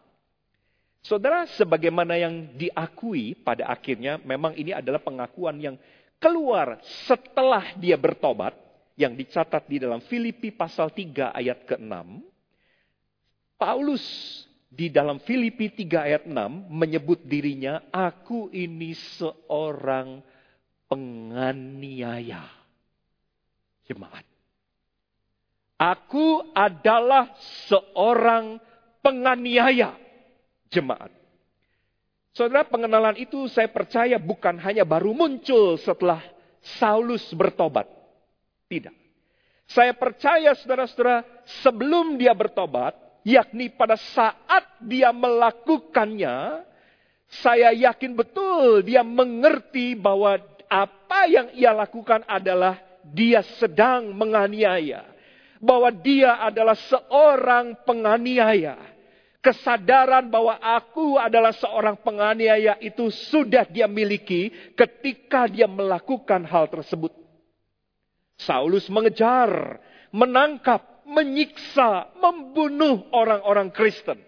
Saudara, 1.03 1.45
sebagaimana 1.47 2.15
yang 2.15 2.55
diakui 2.55 3.35
pada 3.43 3.67
akhirnya, 3.69 4.17
memang 4.23 4.55
ini 4.55 4.71
adalah 4.71 4.99
pengakuan 5.03 5.59
yang 5.59 5.75
keluar 6.17 6.79
setelah 7.05 7.75
dia 7.77 7.99
bertobat, 7.99 8.55
yang 8.97 9.13
dicatat 9.13 9.67
di 9.69 9.77
dalam 9.77 10.01
Filipi 10.01 10.49
pasal 10.49 10.89
3 10.89 11.35
ayat 11.35 11.67
ke-6. 11.69 11.93
Paulus 13.57 14.05
di 14.69 14.93
dalam 14.93 15.17
Filipi 15.17 15.73
3 15.73 16.07
ayat 16.07 16.23
6 16.29 16.69
menyebut 16.69 17.25
dirinya, 17.25 17.81
aku 17.89 18.53
ini 18.53 18.93
seorang 19.17 20.21
penganiaya 20.85 22.45
jemaat. 23.89 24.25
Aku 25.77 26.53
adalah 26.53 27.33
seorang 27.69 28.61
penganiaya 29.01 29.93
jemaat. 30.69 31.13
Saudara, 32.37 32.65
pengenalan 32.69 33.17
itu 33.17 33.49
saya 33.49 33.69
percaya 33.69 34.21
bukan 34.21 34.61
hanya 34.61 34.85
baru 34.85 35.13
muncul 35.13 35.77
setelah 35.81 36.21
Saulus 36.77 37.25
bertobat. 37.33 37.89
Tidak. 38.69 38.93
Saya 39.65 39.97
percaya 39.97 40.53
saudara-saudara, 40.53 41.25
sebelum 41.65 42.21
dia 42.21 42.37
bertobat, 42.37 43.06
yakni 43.27 43.67
pada 43.67 43.99
saat 43.99 44.79
dia 44.79 45.11
melakukannya, 45.11 46.63
saya 47.43 47.75
yakin 47.75 48.15
betul 48.15 48.79
dia 48.87 49.03
mengerti 49.03 49.99
bahwa 49.99 50.39
apa 50.71 51.27
yang 51.27 51.51
ia 51.51 51.75
lakukan 51.75 52.23
adalah 52.23 52.79
dia 53.03 53.43
sedang 53.59 54.15
menganiaya. 54.15 55.03
Bahwa 55.59 55.89
dia 55.91 56.39
adalah 56.39 56.77
seorang 56.77 57.83
penganiaya. 57.83 58.77
Kesadaran 59.41 60.27
bahwa 60.27 60.59
aku 60.59 61.17
adalah 61.17 61.55
seorang 61.55 61.97
penganiaya 62.03 62.77
itu 62.83 63.09
sudah 63.31 63.65
dia 63.65 63.87
miliki 63.89 64.53
ketika 64.75 65.49
dia 65.49 65.65
melakukan 65.65 66.45
hal 66.45 66.67
tersebut. 66.67 67.15
Saulus 68.37 68.85
mengejar, 68.91 69.81
menangkap, 70.13 70.96
menyiksa, 71.07 72.11
membunuh 72.19 73.07
orang-orang 73.15 73.71
Kristen. 73.71 74.19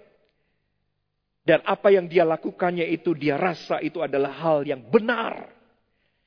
Dan 1.44 1.60
apa 1.68 1.92
yang 1.92 2.08
dia 2.08 2.24
lakukannya 2.24 2.88
itu 2.88 3.12
dia 3.18 3.36
rasa 3.36 3.84
itu 3.84 4.00
adalah 4.00 4.32
hal 4.32 4.64
yang 4.64 4.80
benar. 4.88 5.50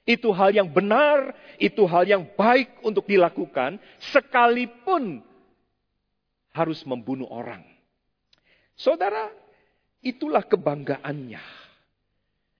Itu 0.03 0.35
hal 0.35 0.51
yang 0.51 0.67
benar, 0.67 1.31
itu 1.63 1.87
hal 1.87 2.03
yang 2.05 2.27
baik 2.35 2.83
untuk 2.83 3.07
dilakukan 3.07 3.79
sekalipun 4.13 5.23
harus 6.51 6.83
membunuh 6.83 7.31
orang. 7.31 7.63
Saudara, 8.75 9.31
itulah 10.03 10.43
kebanggaannya. 10.43 11.41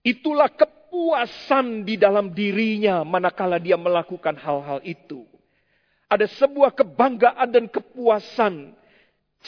Itulah 0.07 0.51
kepuasan 0.55 1.83
di 1.83 1.99
dalam 1.99 2.31
dirinya 2.31 3.03
manakala 3.03 3.59
dia 3.59 3.75
melakukan 3.75 4.39
hal-hal 4.39 4.79
itu. 4.87 5.27
Ada 6.13 6.29
sebuah 6.29 6.77
kebanggaan 6.77 7.49
dan 7.49 7.65
kepuasan. 7.73 8.77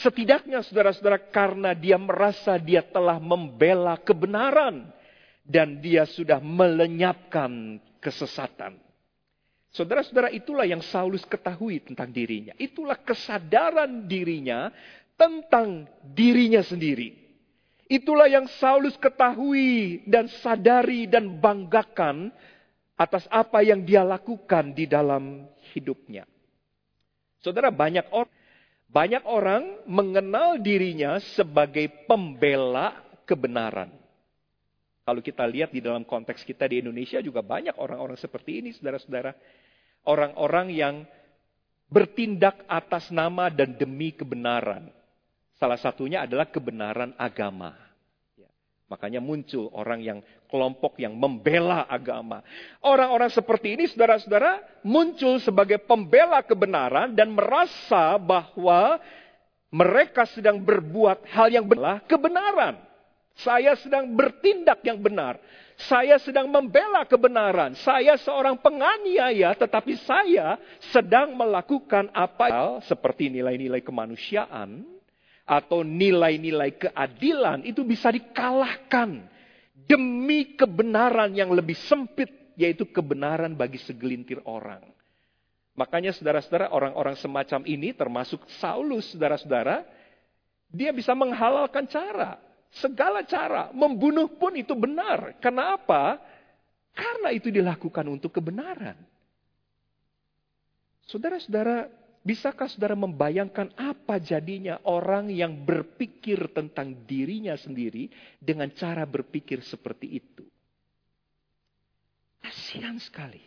Setidaknya 0.00 0.64
saudara-saudara 0.64 1.20
karena 1.28 1.76
dia 1.76 2.00
merasa 2.00 2.56
dia 2.56 2.80
telah 2.80 3.20
membela 3.20 4.00
kebenaran. 4.00 4.88
Dan 5.44 5.84
dia 5.84 6.08
sudah 6.08 6.40
melenyapkan 6.40 7.76
kesesatan. 8.00 8.80
Saudara-saudara, 9.76 10.32
itulah 10.32 10.64
yang 10.64 10.80
Saulus 10.80 11.20
ketahui 11.28 11.84
tentang 11.84 12.08
dirinya. 12.08 12.56
Itulah 12.56 12.96
kesadaran 12.96 14.08
dirinya 14.08 14.72
tentang 15.20 15.84
dirinya 16.00 16.64
sendiri. 16.64 17.12
Itulah 17.84 18.24
yang 18.24 18.48
Saulus 18.56 18.96
ketahui 18.96 20.00
dan 20.08 20.32
sadari 20.40 21.04
dan 21.04 21.36
banggakan 21.36 22.32
atas 22.96 23.28
apa 23.28 23.60
yang 23.60 23.84
dia 23.84 24.00
lakukan 24.00 24.72
di 24.72 24.88
dalam 24.88 25.44
hidupnya. 25.76 26.24
Saudara, 27.44 27.68
banyak 27.68 28.08
orang 28.08 28.32
banyak 28.94 29.26
orang 29.26 29.84
mengenal 29.90 30.56
dirinya 30.62 31.18
sebagai 31.34 31.90
pembela 32.06 32.94
kebenaran. 33.26 33.90
Kalau 35.04 35.20
kita 35.20 35.44
lihat 35.44 35.74
di 35.74 35.82
dalam 35.82 36.06
konteks 36.06 36.46
kita 36.46 36.64
di 36.70 36.80
Indonesia 36.80 37.20
juga 37.20 37.44
banyak 37.44 37.76
orang-orang 37.76 38.16
seperti 38.16 38.62
ini, 38.62 38.70
saudara-saudara. 38.72 39.34
Orang-orang 40.06 40.72
yang 40.72 40.94
bertindak 41.90 42.64
atas 42.70 43.10
nama 43.12 43.52
dan 43.52 43.76
demi 43.76 44.14
kebenaran. 44.14 44.88
Salah 45.58 45.76
satunya 45.76 46.24
adalah 46.24 46.48
kebenaran 46.48 47.12
agama. 47.18 47.74
Makanya 48.88 49.20
muncul 49.20 49.74
orang 49.74 50.00
yang 50.00 50.18
kelompok 50.54 51.02
yang 51.02 51.18
membela 51.18 51.82
agama. 51.90 52.38
Orang-orang 52.78 53.26
seperti 53.34 53.74
ini, 53.74 53.90
saudara-saudara, 53.90 54.62
muncul 54.86 55.42
sebagai 55.42 55.82
pembela 55.82 56.38
kebenaran 56.46 57.10
dan 57.10 57.34
merasa 57.34 58.14
bahwa 58.22 59.02
mereka 59.74 60.22
sedang 60.30 60.62
berbuat 60.62 61.26
hal 61.26 61.50
yang 61.50 61.66
benar, 61.66 62.06
kebenaran. 62.06 62.78
Saya 63.34 63.74
sedang 63.74 64.14
bertindak 64.14 64.78
yang 64.86 65.02
benar. 65.02 65.42
Saya 65.74 66.22
sedang 66.22 66.46
membela 66.46 67.02
kebenaran. 67.02 67.74
Saya 67.82 68.14
seorang 68.14 68.54
penganiaya, 68.62 69.58
tetapi 69.58 69.98
saya 70.06 70.54
sedang 70.94 71.34
melakukan 71.34 72.14
apa 72.14 72.78
seperti 72.86 73.26
nilai-nilai 73.34 73.82
kemanusiaan 73.82 74.86
atau 75.42 75.82
nilai-nilai 75.82 76.78
keadilan 76.78 77.66
itu 77.66 77.82
bisa 77.82 78.14
dikalahkan 78.14 79.33
demi 79.84 80.56
kebenaran 80.56 81.32
yang 81.32 81.52
lebih 81.52 81.76
sempit, 81.88 82.28
yaitu 82.56 82.88
kebenaran 82.88 83.52
bagi 83.56 83.80
segelintir 83.82 84.40
orang. 84.44 84.82
Makanya 85.74 86.14
saudara-saudara 86.14 86.70
orang-orang 86.70 87.18
semacam 87.18 87.66
ini 87.66 87.90
termasuk 87.90 88.46
Saulus 88.62 89.10
saudara-saudara, 89.10 89.82
dia 90.70 90.94
bisa 90.94 91.14
menghalalkan 91.18 91.86
cara, 91.90 92.38
segala 92.70 93.26
cara, 93.26 93.74
membunuh 93.74 94.30
pun 94.30 94.54
itu 94.54 94.74
benar. 94.78 95.34
Karena 95.42 95.74
apa? 95.74 96.18
Karena 96.94 97.34
itu 97.34 97.50
dilakukan 97.50 98.06
untuk 98.06 98.30
kebenaran. 98.38 98.94
Saudara-saudara, 101.10 101.90
Bisakah 102.24 102.72
saudara 102.72 102.96
membayangkan 102.96 103.76
apa 103.76 104.16
jadinya 104.16 104.80
orang 104.88 105.28
yang 105.28 105.60
berpikir 105.60 106.56
tentang 106.56 107.04
dirinya 107.04 107.52
sendiri 107.52 108.08
dengan 108.40 108.72
cara 108.72 109.04
berpikir 109.04 109.60
seperti 109.60 110.24
itu? 110.24 110.44
Kasihan 112.40 112.96
sekali. 112.96 113.44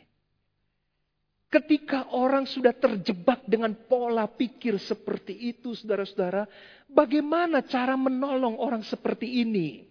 Ketika 1.50 2.13
orang 2.13 2.46
sudah 2.46 2.69
terjebak 2.69 3.50
dengan 3.50 3.74
pola 3.74 4.29
pikir 4.29 4.77
seperti 4.77 5.57
itu, 5.57 5.74
saudara-saudara, 5.74 6.46
bagaimana 6.86 7.65
cara 7.65 7.98
menolong 7.98 8.62
orang 8.62 8.86
seperti 8.86 9.41
ini? 9.41 9.89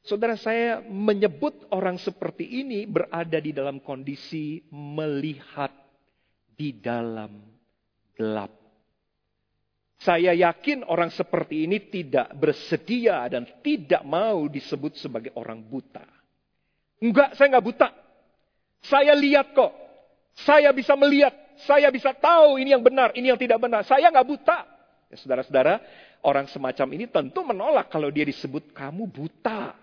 Saudara 0.00 0.40
saya 0.40 0.80
menyebut 0.80 1.68
orang 1.68 2.00
seperti 2.00 2.64
ini 2.64 2.88
berada 2.88 3.36
di 3.36 3.52
dalam 3.52 3.84
kondisi 3.84 4.64
melihat 4.72 5.76
di 6.56 6.72
dalam 6.80 7.51
gelap. 8.22 8.54
Saya 9.98 10.34
yakin 10.34 10.86
orang 10.86 11.10
seperti 11.10 11.66
ini 11.66 11.78
tidak 11.90 12.30
bersedia 12.38 13.22
dan 13.26 13.46
tidak 13.62 14.02
mau 14.06 14.46
disebut 14.46 14.98
sebagai 14.98 15.34
orang 15.34 15.62
buta. 15.62 16.06
Enggak, 17.02 17.34
saya 17.34 17.50
enggak 17.54 17.66
buta. 17.66 17.88
Saya 18.82 19.14
lihat 19.14 19.54
kok. 19.54 19.70
Saya 20.42 20.70
bisa 20.70 20.94
melihat. 20.94 21.34
Saya 21.66 21.90
bisa 21.94 22.10
tahu 22.14 22.58
ini 22.58 22.74
yang 22.74 22.82
benar, 22.82 23.14
ini 23.14 23.30
yang 23.30 23.38
tidak 23.38 23.62
benar. 23.62 23.86
Saya 23.86 24.10
enggak 24.10 24.26
buta. 24.26 24.58
Ya, 25.06 25.16
saudara-saudara, 25.22 25.78
orang 26.26 26.50
semacam 26.50 26.86
ini 26.98 27.06
tentu 27.06 27.46
menolak 27.46 27.86
kalau 27.90 28.10
dia 28.10 28.26
disebut 28.26 28.74
kamu 28.74 29.06
buta. 29.06 29.74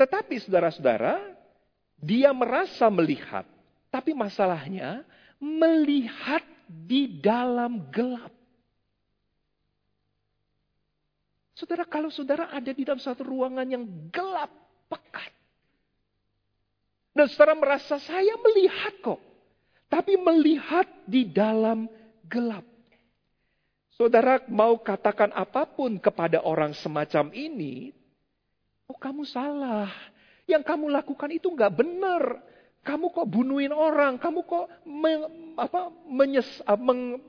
Tetapi 0.00 0.40
saudara-saudara, 0.40 1.20
dia 2.00 2.32
merasa 2.32 2.88
melihat. 2.88 3.44
Tapi 3.92 4.16
masalahnya, 4.16 5.04
melihat 5.36 6.40
di 6.72 7.20
dalam 7.20 7.92
gelap. 7.92 8.32
Saudara, 11.52 11.84
kalau 11.86 12.10
saudara 12.10 12.50
ada 12.50 12.72
di 12.72 12.82
dalam 12.82 12.98
satu 12.98 13.22
ruangan 13.22 13.68
yang 13.68 13.84
gelap, 14.10 14.50
pekat. 14.90 15.30
Dan 17.12 17.28
saudara 17.28 17.54
merasa 17.54 18.00
saya 18.00 18.34
melihat 18.40 18.98
kok. 19.04 19.20
Tapi 19.92 20.16
melihat 20.16 20.88
di 21.04 21.28
dalam 21.28 21.84
gelap. 22.24 22.64
Saudara 23.92 24.40
mau 24.48 24.80
katakan 24.80 25.28
apa 25.36 25.68
pun 25.68 26.00
kepada 26.00 26.40
orang 26.40 26.72
semacam 26.72 27.28
ini. 27.36 27.92
Oh 28.88 28.96
kamu 28.96 29.28
salah. 29.28 29.92
Yang 30.48 30.64
kamu 30.64 30.88
lakukan 30.88 31.30
itu 31.30 31.52
nggak 31.52 31.72
benar. 31.76 32.40
Kamu 32.82 33.14
kok 33.14 33.30
bunuhin 33.30 33.70
orang, 33.70 34.18
kamu 34.18 34.42
kok 34.42 34.66
me, 34.82 35.12
apa, 35.54 35.94
menyes, 36.10 36.48
meng, 36.82 37.22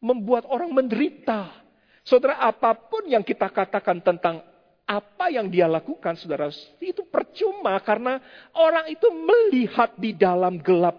membuat 0.00 0.48
orang 0.48 0.72
menderita. 0.72 1.60
Saudara, 2.04 2.40
apa 2.40 2.72
pun 2.72 3.04
yang 3.08 3.20
kita 3.20 3.52
katakan 3.52 4.00
tentang 4.00 4.40
apa 4.84 5.32
yang 5.32 5.48
dia 5.48 5.68
lakukan, 5.68 6.16
saudara, 6.16 6.48
itu 6.80 7.04
percuma 7.08 7.76
karena 7.84 8.20
orang 8.56 8.88
itu 8.92 9.08
melihat 9.12 9.92
di 9.96 10.16
dalam 10.16 10.60
gelap. 10.60 10.96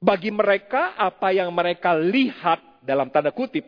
Bagi 0.00 0.32
mereka, 0.32 0.96
apa 0.96 1.32
yang 1.36 1.52
mereka 1.52 1.92
lihat 1.96 2.84
dalam 2.84 3.12
tanda 3.12 3.32
kutip, 3.32 3.64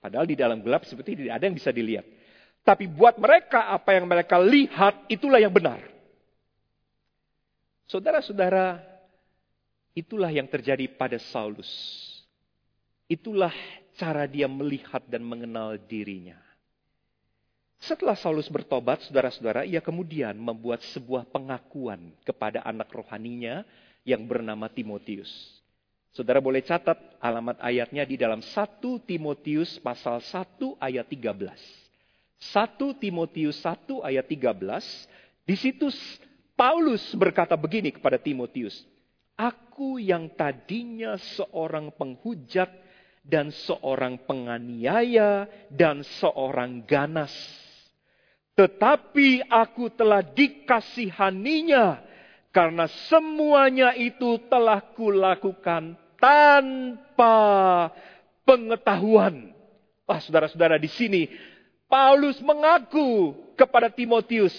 padahal 0.00 0.24
di 0.24 0.36
dalam 0.36 0.60
gelap 0.64 0.88
seperti 0.88 1.20
tidak 1.20 1.36
ada 1.36 1.44
yang 1.48 1.56
bisa 1.56 1.70
dilihat. 1.72 2.04
Tapi 2.60 2.88
buat 2.88 3.16
mereka, 3.16 3.72
apa 3.72 3.96
yang 3.96 4.04
mereka 4.08 4.36
lihat, 4.36 5.08
itulah 5.08 5.40
yang 5.40 5.52
benar. 5.52 5.80
Saudara-saudara, 7.90 8.78
itulah 9.98 10.30
yang 10.30 10.46
terjadi 10.46 10.86
pada 10.94 11.18
Saulus. 11.18 11.66
Itulah 13.10 13.50
cara 13.98 14.30
dia 14.30 14.46
melihat 14.46 15.02
dan 15.10 15.26
mengenal 15.26 15.74
dirinya. 15.74 16.38
Setelah 17.82 18.14
Saulus 18.14 18.46
bertobat, 18.46 19.02
saudara-saudara, 19.02 19.66
ia 19.66 19.82
kemudian 19.82 20.38
membuat 20.38 20.86
sebuah 20.94 21.26
pengakuan 21.34 22.14
kepada 22.22 22.62
anak 22.62 22.86
rohaninya 22.94 23.66
yang 24.06 24.22
bernama 24.22 24.70
Timotius. 24.70 25.58
Saudara 26.14 26.38
boleh 26.38 26.62
catat 26.62 26.94
alamat 27.18 27.58
ayatnya 27.58 28.06
di 28.06 28.14
dalam 28.14 28.38
1 28.38 28.78
Timotius 29.02 29.82
pasal 29.82 30.22
1 30.22 30.78
ayat 30.78 31.10
13. 31.10 31.58
1 32.38 33.02
Timotius 33.02 33.58
1 33.66 34.06
ayat 34.06 34.26
13, 34.30 35.42
di 35.42 35.56
situ 35.58 35.90
Paulus 36.60 37.00
berkata 37.16 37.56
begini 37.56 37.88
kepada 37.88 38.20
Timotius, 38.20 38.84
Aku 39.32 39.96
yang 39.96 40.28
tadinya 40.36 41.16
seorang 41.16 41.88
penghujat 41.96 42.68
dan 43.24 43.48
seorang 43.48 44.20
penganiaya 44.28 45.48
dan 45.72 46.04
seorang 46.20 46.84
ganas. 46.84 47.32
Tetapi 48.52 49.48
aku 49.48 49.88
telah 49.96 50.20
dikasihaninya 50.20 52.04
karena 52.52 52.84
semuanya 53.08 53.96
itu 53.96 54.36
telah 54.52 54.84
kulakukan 54.92 55.96
tanpa 56.20 57.38
pengetahuan. 58.44 59.56
Wah 60.04 60.20
saudara-saudara 60.20 60.76
di 60.76 60.92
sini 60.92 61.24
Paulus 61.88 62.36
mengaku 62.44 63.32
kepada 63.56 63.88
Timotius, 63.88 64.52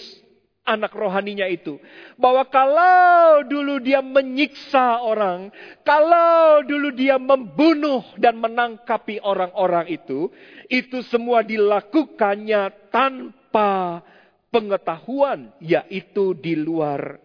anak 0.65 0.93
rohaninya 0.93 1.50
itu. 1.50 1.82
Bahwa 2.15 2.45
kalau 2.47 3.43
dulu 3.45 3.82
dia 3.82 4.00
menyiksa 4.00 5.02
orang, 5.02 5.50
kalau 5.82 6.62
dulu 6.65 6.93
dia 6.93 7.17
membunuh 7.17 8.06
dan 8.17 8.38
menangkapi 8.38 9.21
orang-orang 9.21 9.89
itu, 9.89 10.30
itu 10.69 11.02
semua 11.10 11.41
dilakukannya 11.41 12.91
tanpa 12.93 14.06
pengetahuan, 14.54 15.52
yaitu 15.63 16.38
di 16.38 16.54
luar 16.60 17.17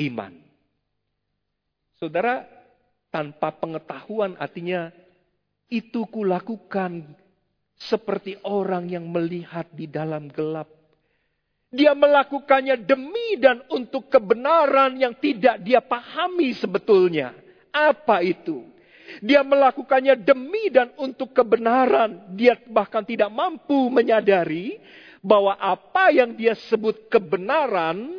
iman. 0.00 0.32
Saudara, 2.00 2.48
tanpa 3.12 3.52
pengetahuan 3.58 4.38
artinya 4.40 4.88
itu 5.68 6.06
kulakukan 6.08 7.04
seperti 7.76 8.40
orang 8.44 8.88
yang 8.88 9.08
melihat 9.08 9.68
di 9.72 9.84
dalam 9.88 10.28
gelap 10.32 10.79
dia 11.70 11.94
melakukannya 11.94 12.82
demi 12.82 13.38
dan 13.38 13.62
untuk 13.70 14.10
kebenaran 14.10 14.98
yang 14.98 15.14
tidak 15.22 15.62
dia 15.62 15.78
pahami 15.78 16.50
sebetulnya. 16.58 17.30
Apa 17.70 18.26
itu? 18.26 18.66
Dia 19.22 19.46
melakukannya 19.46 20.18
demi 20.18 20.70
dan 20.70 20.90
untuk 20.98 21.30
kebenaran. 21.30 22.34
Dia 22.34 22.58
bahkan 22.66 23.06
tidak 23.06 23.30
mampu 23.30 23.86
menyadari 23.86 24.82
bahwa 25.22 25.54
apa 25.58 26.10
yang 26.10 26.34
dia 26.34 26.58
sebut 26.58 27.06
kebenaran 27.06 28.18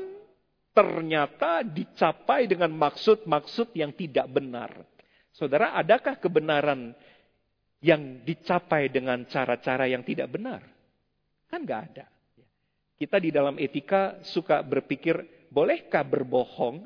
ternyata 0.71 1.67
dicapai 1.67 2.47
dengan 2.47 2.71
maksud-maksud 2.71 3.75
yang 3.75 3.91
tidak 3.91 4.31
benar. 4.31 4.71
Saudara, 5.35 5.75
adakah 5.75 6.19
kebenaran 6.19 6.95
yang 7.83 8.23
dicapai 8.23 8.87
dengan 8.87 9.27
cara-cara 9.27 9.91
yang 9.91 10.07
tidak 10.07 10.31
benar? 10.31 10.63
Kan 11.51 11.67
gak 11.67 11.91
ada. 11.91 12.05
Kita 13.01 13.17
di 13.17 13.33
dalam 13.33 13.57
etika 13.57 14.21
suka 14.21 14.61
berpikir, 14.61 15.49
bolehkah 15.49 16.05
berbohong 16.05 16.85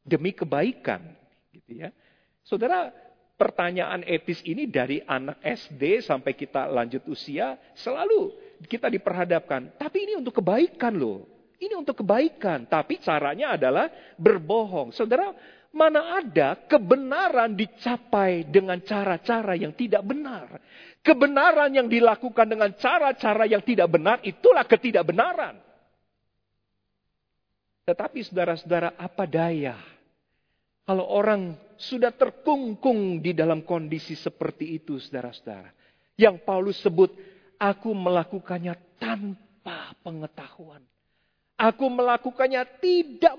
demi 0.00 0.32
kebaikan? 0.32 1.04
Gitu 1.52 1.84
ya. 1.84 1.92
Saudara, 2.40 2.88
pertanyaan 3.36 4.00
etis 4.08 4.40
ini 4.48 4.64
dari 4.64 5.04
anak 5.04 5.36
SD 5.44 6.00
sampai 6.00 6.32
kita 6.32 6.64
lanjut 6.64 7.04
usia, 7.12 7.60
selalu 7.76 8.32
kita 8.64 8.88
diperhadapkan. 8.88 9.76
Tapi 9.76 10.08
ini 10.08 10.16
untuk 10.16 10.40
kebaikan 10.40 10.96
loh. 10.96 11.28
Ini 11.60 11.76
untuk 11.76 12.00
kebaikan. 12.00 12.64
Tapi 12.64 12.96
caranya 12.96 13.52
adalah 13.52 13.92
berbohong. 14.16 14.96
Saudara, 14.96 15.28
mana 15.70 16.18
ada 16.18 16.58
kebenaran 16.66 17.54
dicapai 17.54 18.46
dengan 18.46 18.82
cara-cara 18.82 19.54
yang 19.54 19.70
tidak 19.74 20.02
benar. 20.02 20.58
Kebenaran 21.00 21.72
yang 21.72 21.88
dilakukan 21.88 22.44
dengan 22.44 22.74
cara-cara 22.76 23.48
yang 23.48 23.64
tidak 23.64 23.88
benar, 23.88 24.20
itulah 24.20 24.66
ketidakbenaran. 24.66 25.56
Tetapi 27.88 28.18
saudara-saudara, 28.22 28.94
apa 29.00 29.24
daya? 29.24 29.78
Kalau 30.84 31.06
orang 31.06 31.54
sudah 31.80 32.12
terkungkung 32.12 33.22
di 33.22 33.32
dalam 33.32 33.64
kondisi 33.64 34.18
seperti 34.18 34.76
itu, 34.76 35.00
saudara-saudara. 35.00 35.72
Yang 36.20 36.36
Paulus 36.44 36.78
sebut, 36.84 37.14
aku 37.56 37.94
melakukannya 37.96 38.76
tanpa 39.00 39.96
pengetahuan. 40.04 40.84
Aku 41.56 41.88
melakukannya 41.88 42.64
tidak 42.80 43.34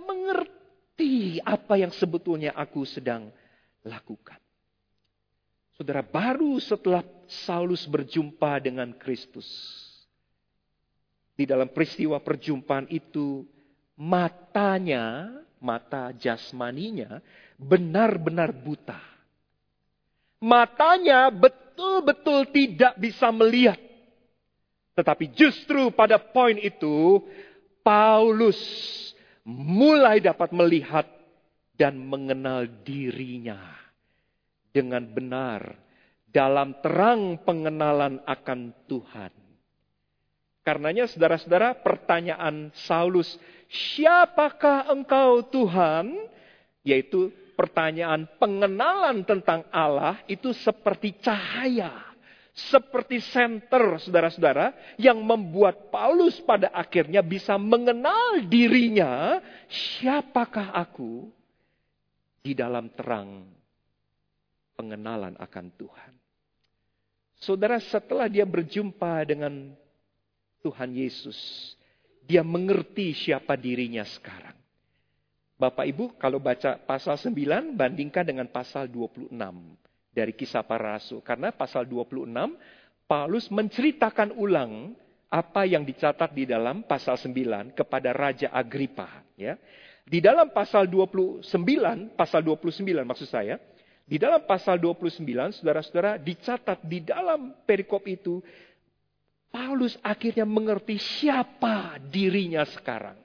mengerti 1.02 1.42
apa 1.42 1.74
yang 1.82 1.92
sebetulnya 1.92 2.54
aku 2.54 2.86
sedang 2.86 3.34
lakukan. 3.82 4.38
Saudara, 5.74 6.06
baru 6.06 6.62
setelah 6.62 7.02
Saulus 7.26 7.90
berjumpa 7.90 8.62
dengan 8.62 8.94
Kristus. 8.94 9.50
Di 11.34 11.50
dalam 11.50 11.74
peristiwa 11.74 12.22
perjumpaan 12.22 12.86
itu, 12.94 13.50
matanya, 13.98 15.34
mata 15.58 16.14
jasmaninya, 16.14 17.18
benar-benar 17.58 18.54
buta. 18.54 19.02
Matanya 20.38 21.34
betul-betul 21.34 22.46
tidak 22.54 22.94
bisa 23.02 23.34
melihat. 23.34 23.82
Tetapi 24.94 25.34
justru 25.34 25.90
pada 25.90 26.22
poin 26.22 26.62
itu, 26.62 27.26
Paulus 27.82 28.60
mulai 29.48 30.22
dapat 30.22 30.54
melihat 30.54 31.08
dan 31.78 31.98
mengenal 31.98 32.70
dirinya 32.86 33.58
dengan 34.70 35.04
benar 35.10 35.76
dalam 36.30 36.78
terang 36.80 37.42
pengenalan 37.44 38.22
akan 38.24 38.72
Tuhan. 38.88 39.34
Karenanya 40.62 41.10
saudara-saudara 41.10 41.74
pertanyaan 41.82 42.70
Saulus, 42.86 43.34
siapakah 43.66 44.94
engkau 44.94 45.42
Tuhan? 45.50 46.30
Yaitu 46.86 47.34
pertanyaan 47.58 48.30
pengenalan 48.38 49.26
tentang 49.26 49.66
Allah 49.74 50.22
itu 50.30 50.54
seperti 50.54 51.18
cahaya. 51.18 52.11
Seperti 52.52 53.24
senter 53.24 53.96
saudara-saudara 54.04 54.76
yang 55.00 55.24
membuat 55.24 55.88
Paulus 55.88 56.36
pada 56.44 56.68
akhirnya 56.76 57.24
bisa 57.24 57.56
mengenal 57.56 58.44
dirinya. 58.44 59.40
Siapakah 59.72 60.76
aku 60.76 61.32
di 62.44 62.52
dalam 62.52 62.92
terang 62.92 63.48
pengenalan 64.76 65.40
akan 65.40 65.66
Tuhan. 65.80 66.14
Saudara, 67.40 67.80
setelah 67.80 68.28
dia 68.28 68.44
berjumpa 68.44 69.24
dengan 69.26 69.72
Tuhan 70.62 70.92
Yesus, 70.94 71.38
dia 72.28 72.44
mengerti 72.46 73.16
siapa 73.16 73.56
dirinya 73.58 74.04
sekarang. 74.06 74.54
Bapak 75.58 75.86
Ibu, 75.88 76.06
kalau 76.20 76.38
baca 76.42 76.78
pasal 76.78 77.18
9, 77.18 77.78
bandingkan 77.78 78.26
dengan 78.28 78.50
pasal 78.50 78.90
26 78.90 79.30
dari 80.12 80.36
kisah 80.36 80.64
para 80.64 81.00
rasul. 81.00 81.24
Karena 81.24 81.50
pasal 81.56 81.88
26, 81.88 82.28
Paulus 83.08 83.48
menceritakan 83.52 84.36
ulang 84.36 84.96
apa 85.32 85.64
yang 85.64 85.88
dicatat 85.88 86.36
di 86.36 86.44
dalam 86.44 86.84
pasal 86.84 87.16
9 87.16 87.72
kepada 87.72 88.12
Raja 88.12 88.52
Agripa. 88.52 89.24
Ya. 89.40 89.56
Di 90.04 90.20
dalam 90.20 90.52
pasal 90.52 90.92
29, 90.92 91.44
pasal 92.20 92.44
29 92.44 92.84
maksud 93.08 93.28
saya, 93.32 93.56
di 94.04 94.20
dalam 94.20 94.44
pasal 94.44 94.76
29, 94.76 95.56
saudara-saudara, 95.56 96.20
dicatat 96.20 96.84
di 96.84 97.00
dalam 97.00 97.56
perikop 97.64 98.04
itu, 98.12 98.44
Paulus 99.48 99.96
akhirnya 100.04 100.44
mengerti 100.44 101.00
siapa 101.00 101.96
dirinya 102.12 102.68
sekarang. 102.68 103.16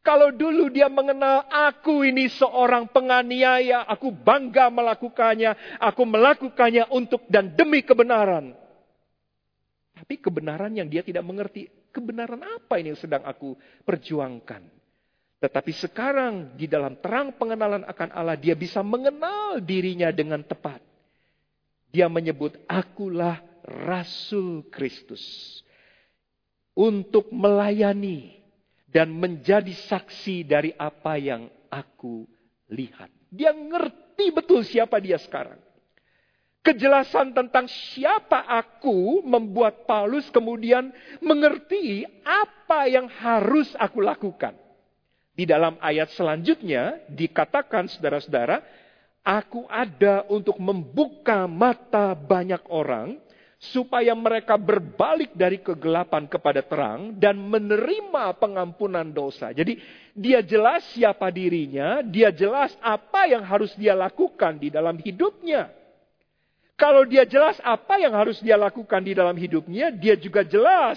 Kalau 0.00 0.32
dulu 0.32 0.72
dia 0.72 0.88
mengenal 0.88 1.44
aku 1.52 2.08
ini 2.08 2.32
seorang 2.32 2.88
penganiaya, 2.88 3.84
aku 3.84 4.08
bangga 4.08 4.72
melakukannya, 4.72 5.76
aku 5.76 6.02
melakukannya 6.08 6.88
untuk 6.88 7.28
dan 7.28 7.52
demi 7.52 7.84
kebenaran. 7.84 8.56
Tapi 9.92 10.16
kebenaran 10.16 10.72
yang 10.72 10.88
dia 10.88 11.04
tidak 11.04 11.20
mengerti, 11.20 11.68
kebenaran 11.92 12.40
apa 12.40 12.80
ini 12.80 12.96
yang 12.96 13.00
sedang 13.00 13.20
aku 13.28 13.60
perjuangkan? 13.84 14.64
Tetapi 15.40 15.72
sekarang 15.76 16.56
di 16.56 16.64
dalam 16.64 16.96
terang 17.04 17.36
pengenalan 17.36 17.84
akan 17.84 18.08
Allah, 18.16 18.40
dia 18.40 18.56
bisa 18.56 18.80
mengenal 18.80 19.60
dirinya 19.60 20.08
dengan 20.08 20.40
tepat. 20.40 20.80
Dia 21.92 22.08
menyebut, 22.08 22.56
akulah 22.64 23.44
Rasul 23.68 24.64
Kristus. 24.72 25.20
Untuk 26.72 27.28
melayani 27.28 28.39
dan 28.90 29.14
menjadi 29.14 29.70
saksi 29.70 30.46
dari 30.46 30.74
apa 30.74 31.14
yang 31.16 31.46
aku 31.70 32.26
lihat. 32.70 33.10
Dia 33.30 33.54
ngerti 33.54 34.34
betul 34.34 34.66
siapa 34.66 34.98
dia 34.98 35.18
sekarang. 35.18 35.58
Kejelasan 36.60 37.32
tentang 37.32 37.64
siapa 37.70 38.44
aku 38.44 39.24
membuat 39.24 39.88
Paulus 39.88 40.28
kemudian 40.28 40.92
mengerti 41.24 42.04
apa 42.20 42.84
yang 42.84 43.08
harus 43.08 43.72
aku 43.80 44.04
lakukan. 44.04 44.52
Di 45.32 45.48
dalam 45.48 45.80
ayat 45.80 46.12
selanjutnya 46.12 47.00
dikatakan 47.08 47.88
saudara-saudara, 47.88 48.60
aku 49.24 49.64
ada 49.72 50.28
untuk 50.28 50.60
membuka 50.60 51.48
mata 51.48 52.12
banyak 52.12 52.60
orang 52.68 53.16
supaya 53.60 54.16
mereka 54.16 54.56
berbalik 54.56 55.36
dari 55.36 55.60
kegelapan 55.60 56.24
kepada 56.24 56.64
terang 56.64 57.12
dan 57.20 57.36
menerima 57.36 58.32
pengampunan 58.40 59.04
dosa. 59.12 59.52
Jadi 59.52 59.76
dia 60.16 60.40
jelas 60.40 60.80
siapa 60.96 61.28
dirinya, 61.28 62.00
dia 62.00 62.32
jelas 62.32 62.72
apa 62.80 63.28
yang 63.28 63.44
harus 63.44 63.76
dia 63.76 63.92
lakukan 63.92 64.56
di 64.56 64.72
dalam 64.72 64.96
hidupnya. 64.96 65.68
Kalau 66.80 67.04
dia 67.04 67.28
jelas 67.28 67.60
apa 67.60 68.00
yang 68.00 68.16
harus 68.16 68.40
dia 68.40 68.56
lakukan 68.56 69.04
di 69.04 69.12
dalam 69.12 69.36
hidupnya, 69.36 69.92
dia 69.92 70.16
juga 70.16 70.40
jelas 70.40 70.96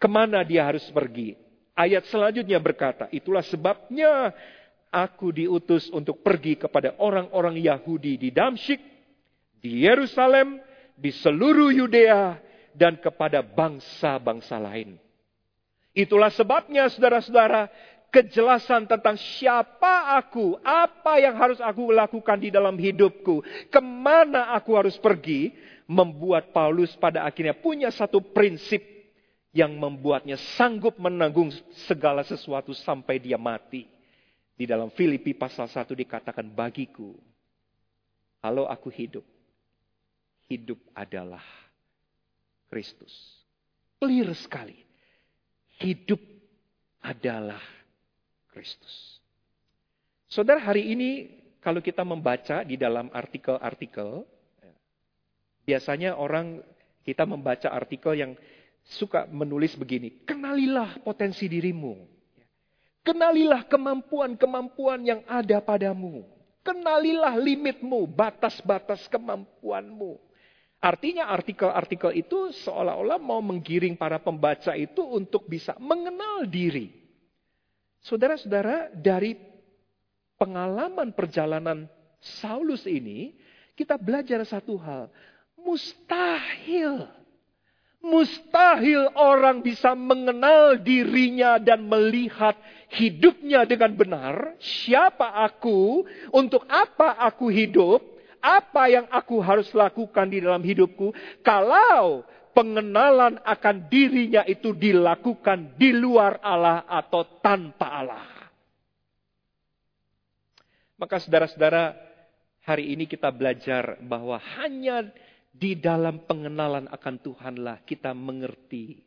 ke 0.00 0.08
mana 0.08 0.40
dia 0.40 0.64
harus 0.64 0.88
pergi. 0.88 1.36
Ayat 1.76 2.08
selanjutnya 2.08 2.56
berkata, 2.56 3.12
itulah 3.12 3.44
sebabnya 3.44 4.32
aku 4.88 5.36
diutus 5.36 5.92
untuk 5.92 6.24
pergi 6.24 6.56
kepada 6.56 6.96
orang-orang 6.96 7.60
Yahudi 7.60 8.16
di 8.16 8.32
Damsyik, 8.32 8.80
di 9.60 9.84
Yerusalem, 9.84 10.64
di 10.96 11.12
seluruh 11.12 11.70
Yudea, 11.70 12.40
dan 12.76 13.00
kepada 13.00 13.40
bangsa-bangsa 13.40 14.60
lain. 14.60 15.00
Itulah 15.96 16.28
sebabnya 16.28 16.92
saudara-saudara, 16.92 17.72
kejelasan 18.12 18.84
tentang 18.84 19.16
siapa 19.16 20.12
aku, 20.20 20.60
apa 20.60 21.16
yang 21.16 21.40
harus 21.40 21.56
aku 21.56 21.88
lakukan 21.88 22.36
di 22.36 22.52
dalam 22.52 22.76
hidupku, 22.76 23.40
ke 23.72 23.80
mana 23.80 24.52
aku 24.52 24.76
harus 24.76 25.00
pergi, 25.00 25.56
membuat 25.88 26.52
Paulus 26.52 26.92
pada 27.00 27.24
akhirnya 27.24 27.56
punya 27.56 27.88
satu 27.88 28.20
prinsip 28.20 28.84
yang 29.56 29.72
membuatnya 29.72 30.36
sanggup 30.60 31.00
menanggung 31.00 31.48
segala 31.88 32.20
sesuatu 32.28 32.76
sampai 32.76 33.16
dia 33.16 33.40
mati. 33.40 33.88
Di 34.56 34.68
dalam 34.68 34.92
Filipi 34.92 35.32
pasal 35.32 35.68
1 35.68 35.96
dikatakan 35.96 36.44
bagiku, 36.48 37.16
kalau 38.40 38.68
aku 38.68 38.88
hidup, 38.92 39.24
hidup 40.46 40.78
adalah 40.94 41.42
Kristus. 42.70 43.12
Clear 44.02 44.30
sekali. 44.36 44.78
Hidup 45.78 46.20
adalah 47.02 47.60
Kristus. 48.50 49.20
Saudara 50.26 50.58
hari 50.58 50.90
ini 50.90 51.10
kalau 51.62 51.82
kita 51.82 52.02
membaca 52.02 52.62
di 52.62 52.78
dalam 52.78 53.10
artikel-artikel, 53.12 54.22
biasanya 55.66 56.14
orang 56.14 56.62
kita 57.06 57.26
membaca 57.26 57.70
artikel 57.70 58.14
yang 58.14 58.32
suka 58.86 59.26
menulis 59.30 59.74
begini, 59.74 60.22
kenalilah 60.26 60.98
potensi 61.02 61.50
dirimu. 61.50 62.06
Kenalilah 63.06 63.62
kemampuan-kemampuan 63.70 65.06
yang 65.06 65.20
ada 65.30 65.62
padamu. 65.62 66.26
Kenalilah 66.66 67.38
limitmu, 67.38 68.02
batas-batas 68.10 69.06
kemampuanmu. 69.06 70.18
Artinya 70.80 71.32
artikel-artikel 71.32 72.14
itu 72.14 72.52
seolah-olah 72.52 73.18
mau 73.18 73.40
menggiring 73.40 73.96
para 73.96 74.20
pembaca 74.20 74.76
itu 74.76 75.02
untuk 75.02 75.48
bisa 75.48 75.74
mengenal 75.80 76.44
diri. 76.46 76.92
Saudara-saudara, 78.04 78.92
dari 78.94 79.34
pengalaman 80.36 81.10
perjalanan 81.16 81.88
Saulus 82.20 82.86
ini, 82.86 83.34
kita 83.74 83.98
belajar 83.98 84.44
satu 84.46 84.78
hal. 84.78 85.10
Mustahil 85.58 87.08
Mustahil 88.06 89.10
orang 89.18 89.66
bisa 89.66 89.98
mengenal 89.98 90.78
dirinya 90.78 91.58
dan 91.58 91.90
melihat 91.90 92.54
hidupnya 92.94 93.66
dengan 93.66 93.98
benar. 93.98 94.54
Siapa 94.62 95.42
aku? 95.42 96.06
Untuk 96.30 96.62
apa 96.70 97.18
aku 97.18 97.50
hidup? 97.50 97.98
Apa 98.46 98.86
yang 98.86 99.10
aku 99.10 99.42
harus 99.42 99.66
lakukan 99.74 100.30
di 100.30 100.38
dalam 100.38 100.62
hidupku? 100.62 101.10
Kalau 101.42 102.22
pengenalan 102.54 103.42
akan 103.42 103.90
dirinya 103.90 104.46
itu 104.46 104.70
dilakukan 104.70 105.74
di 105.74 105.90
luar 105.90 106.38
Allah 106.38 106.86
atau 106.86 107.26
tanpa 107.42 107.90
Allah. 107.90 108.24
Maka 110.94 111.18
saudara-saudara, 111.20 111.92
hari 112.62 112.94
ini 112.94 113.10
kita 113.10 113.34
belajar 113.34 113.98
bahwa 113.98 114.38
hanya 114.62 115.10
di 115.50 115.76
dalam 115.76 116.22
pengenalan 116.22 116.86
akan 116.88 117.14
Tuhanlah 117.20 117.82
kita 117.82 118.14
mengerti 118.14 119.04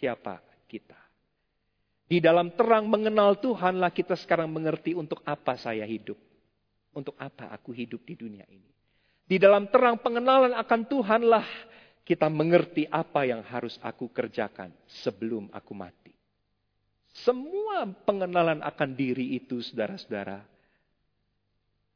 siapa 0.00 0.40
kita. 0.66 0.98
Di 2.08 2.24
dalam 2.24 2.56
terang 2.56 2.88
mengenal 2.88 3.36
Tuhanlah 3.36 3.92
kita 3.92 4.16
sekarang 4.16 4.48
mengerti 4.48 4.96
untuk 4.96 5.20
apa 5.28 5.54
saya 5.60 5.84
hidup. 5.84 6.16
Untuk 6.96 7.14
apa 7.20 7.52
aku 7.52 7.70
hidup 7.76 8.02
di 8.02 8.16
dunia 8.16 8.48
ini. 8.48 8.77
Di 9.28 9.36
dalam 9.36 9.68
terang 9.68 10.00
pengenalan 10.00 10.56
akan 10.56 10.80
Tuhanlah 10.88 11.46
kita 12.08 12.32
mengerti 12.32 12.88
apa 12.88 13.28
yang 13.28 13.44
harus 13.44 13.76
aku 13.84 14.08
kerjakan 14.08 14.72
sebelum 15.04 15.52
aku 15.52 15.76
mati. 15.76 16.16
Semua 17.12 17.84
pengenalan 18.08 18.64
akan 18.64 18.90
diri 18.96 19.36
itu 19.36 19.60
saudara-saudara 19.60 20.40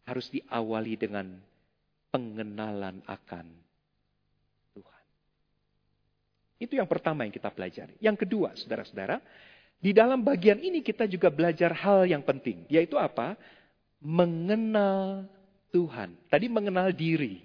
harus 0.04 0.28
diawali 0.28 0.94
dengan 1.00 1.40
pengenalan 2.12 3.00
akan 3.08 3.62
itu 6.62 6.78
yang 6.78 6.86
pertama 6.86 7.26
yang 7.26 7.34
kita 7.34 7.50
pelajari. 7.50 7.98
Yang 7.98 8.22
kedua, 8.22 8.54
saudara-saudara, 8.54 9.18
di 9.82 9.90
dalam 9.90 10.22
bagian 10.22 10.62
ini 10.62 10.78
kita 10.78 11.10
juga 11.10 11.26
belajar 11.26 11.74
hal 11.74 12.06
yang 12.06 12.22
penting, 12.22 12.62
yaitu 12.70 12.94
apa? 12.94 13.34
Mengenal 13.98 15.26
Tuhan. 15.72 16.14
Tadi 16.28 16.46
mengenal 16.52 16.92
diri. 16.92 17.40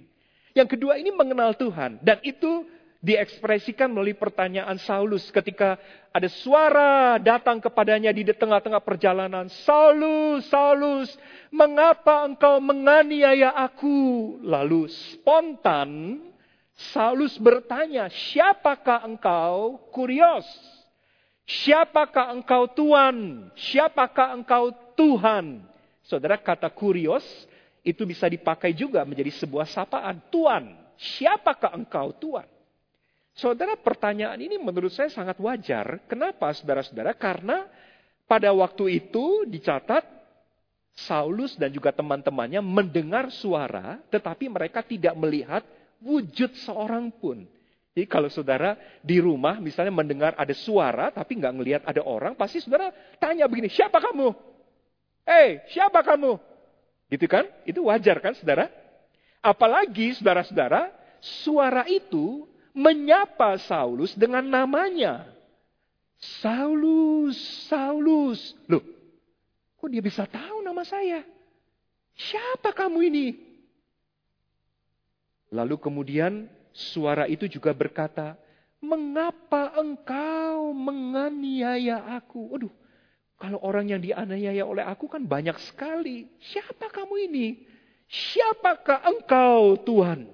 Yang 0.51 0.77
kedua 0.77 0.99
ini 0.99 1.09
mengenal 1.15 1.55
Tuhan. 1.55 2.03
Dan 2.03 2.19
itu 2.21 2.67
diekspresikan 2.99 3.87
melalui 3.87 4.17
pertanyaan 4.17 4.75
Saulus 4.83 5.29
ketika 5.31 5.79
ada 6.11 6.27
suara 6.27 7.15
datang 7.21 7.63
kepadanya 7.63 8.11
di 8.11 8.27
tengah-tengah 8.27 8.83
perjalanan. 8.83 9.47
Saulus, 9.63 10.43
Saulus, 10.51 11.09
mengapa 11.49 12.27
engkau 12.27 12.59
menganiaya 12.59 13.55
aku? 13.55 14.37
Lalu 14.43 14.91
spontan 14.91 16.19
Saulus 16.77 17.33
bertanya, 17.41 18.05
siapakah 18.05 19.01
engkau? 19.01 19.81
Kurios. 19.89 20.45
Siapakah 21.47 22.35
engkau 22.37 22.69
Tuhan? 22.69 23.49
Siapakah 23.57 24.37
engkau 24.37 24.69
Tuhan? 24.93 25.63
Saudara 26.05 26.37
kata 26.37 26.69
kurios 26.69 27.25
itu 27.87 28.03
bisa 28.03 28.27
dipakai 28.27 28.75
juga 28.75 29.07
menjadi 29.07 29.31
sebuah 29.31 29.63
sapaan. 29.71 30.19
Tuhan, 30.27 30.75
siapakah 30.99 31.71
engkau 31.71 32.11
Tuhan? 32.19 32.43
Saudara 33.31 33.79
pertanyaan 33.79 34.35
ini 34.35 34.59
menurut 34.59 34.91
saya 34.91 35.07
sangat 35.07 35.39
wajar. 35.39 36.03
Kenapa 36.11 36.51
saudara-saudara? 36.51 37.15
Karena 37.15 37.63
pada 38.27 38.51
waktu 38.51 38.99
itu 38.99 39.47
dicatat 39.47 40.03
Saulus 40.97 41.53
dan 41.53 41.69
juga 41.69 41.93
teman-temannya 41.93 42.57
mendengar 42.65 43.29
suara 43.29 44.01
tetapi 44.09 44.49
mereka 44.49 44.81
tidak 44.81 45.13
melihat 45.13 45.61
wujud 46.01 46.57
seorang 46.65 47.13
pun. 47.13 47.45
Jadi 47.93 48.09
kalau 48.09 48.29
saudara 48.33 48.73
di 49.05 49.21
rumah 49.21 49.61
misalnya 49.61 49.93
mendengar 49.93 50.33
ada 50.33 50.57
suara 50.57 51.13
tapi 51.13 51.37
nggak 51.37 51.53
ngelihat 51.53 51.81
ada 51.85 52.01
orang, 52.01 52.33
pasti 52.33 52.57
saudara 52.57 52.89
tanya 53.21 53.45
begini, 53.45 53.69
siapa 53.69 54.01
kamu? 54.01 54.33
Eh, 55.25 55.29
hey, 55.29 55.49
siapa 55.69 56.01
kamu? 56.01 56.46
Gitu 57.07 57.25
kan? 57.27 57.47
Itu 57.63 57.87
wajar 57.87 58.19
kan 58.19 58.35
saudara? 58.35 58.67
Apalagi 59.39 60.11
saudara-saudara, 60.19 60.91
suara 61.43 61.87
itu 61.87 62.43
menyapa 62.75 63.55
Saulus 63.63 64.11
dengan 64.13 64.43
namanya. 64.43 65.25
Saulus, 66.43 67.37
Saulus. 67.71 68.53
Loh, 68.67 68.83
kok 69.79 69.89
dia 69.89 70.03
bisa 70.03 70.27
tahu 70.27 70.59
nama 70.65 70.83
saya? 70.83 71.23
Siapa 72.17 72.73
kamu 72.73 72.99
ini? 73.07 73.27
Lalu 75.53 75.79
kemudian 75.79 76.49
suara 76.75 77.29
itu 77.29 77.47
juga 77.47 77.71
berkata, 77.71 78.35
Mengapa 78.77 79.73
engkau 79.73 80.69
menganiaya 80.69 81.97
aku? 82.21 82.53
Aduh, 82.53 82.73
kalau 83.37 83.61
orang 83.61 83.93
yang 83.93 84.01
dianiaya 84.01 84.65
oleh 84.65 84.81
aku 84.81 85.05
kan 85.05 85.21
banyak 85.21 85.53
sekali. 85.61 86.25
Siapa 86.41 86.89
kamu 86.89 87.15
ini? 87.29 87.47
Siapakah 88.09 89.05
engkau 89.05 89.77
Tuhan? 89.85 90.25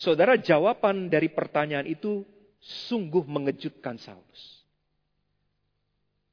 Saudara, 0.00 0.40
jawaban 0.40 1.12
dari 1.12 1.28
pertanyaan 1.28 1.86
itu 1.86 2.24
sungguh 2.88 3.22
mengejutkan 3.28 4.00
Saulus. 4.00 4.64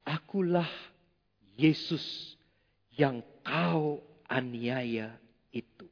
Akulah 0.07 0.69
Yesus 1.59 2.33
yang 2.95 3.19
kau 3.43 4.01
aniaya 4.25 5.19
itu. 5.51 5.85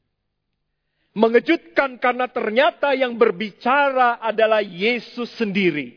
Mengejutkan 1.17 1.97
karena 1.97 2.29
ternyata 2.29 2.93
yang 2.93 3.17
berbicara 3.17 4.21
adalah 4.21 4.61
Yesus 4.61 5.33
sendiri. 5.35 5.96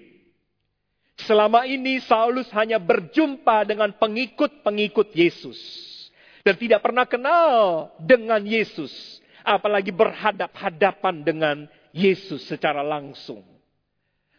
Selama 1.29 1.69
ini 1.69 2.01
Saulus 2.05 2.49
hanya 2.57 2.81
berjumpa 2.81 3.69
dengan 3.69 3.93
pengikut-pengikut 3.97 5.13
Yesus. 5.13 5.59
Dan 6.41 6.57
tidak 6.57 6.81
pernah 6.81 7.05
kenal 7.05 7.89
dengan 8.01 8.41
Yesus. 8.41 9.21
Apalagi 9.45 9.93
berhadap-hadapan 9.93 11.25
dengan 11.25 11.57
Yesus 11.91 12.45
secara 12.47 12.81
langsung. 12.81 13.43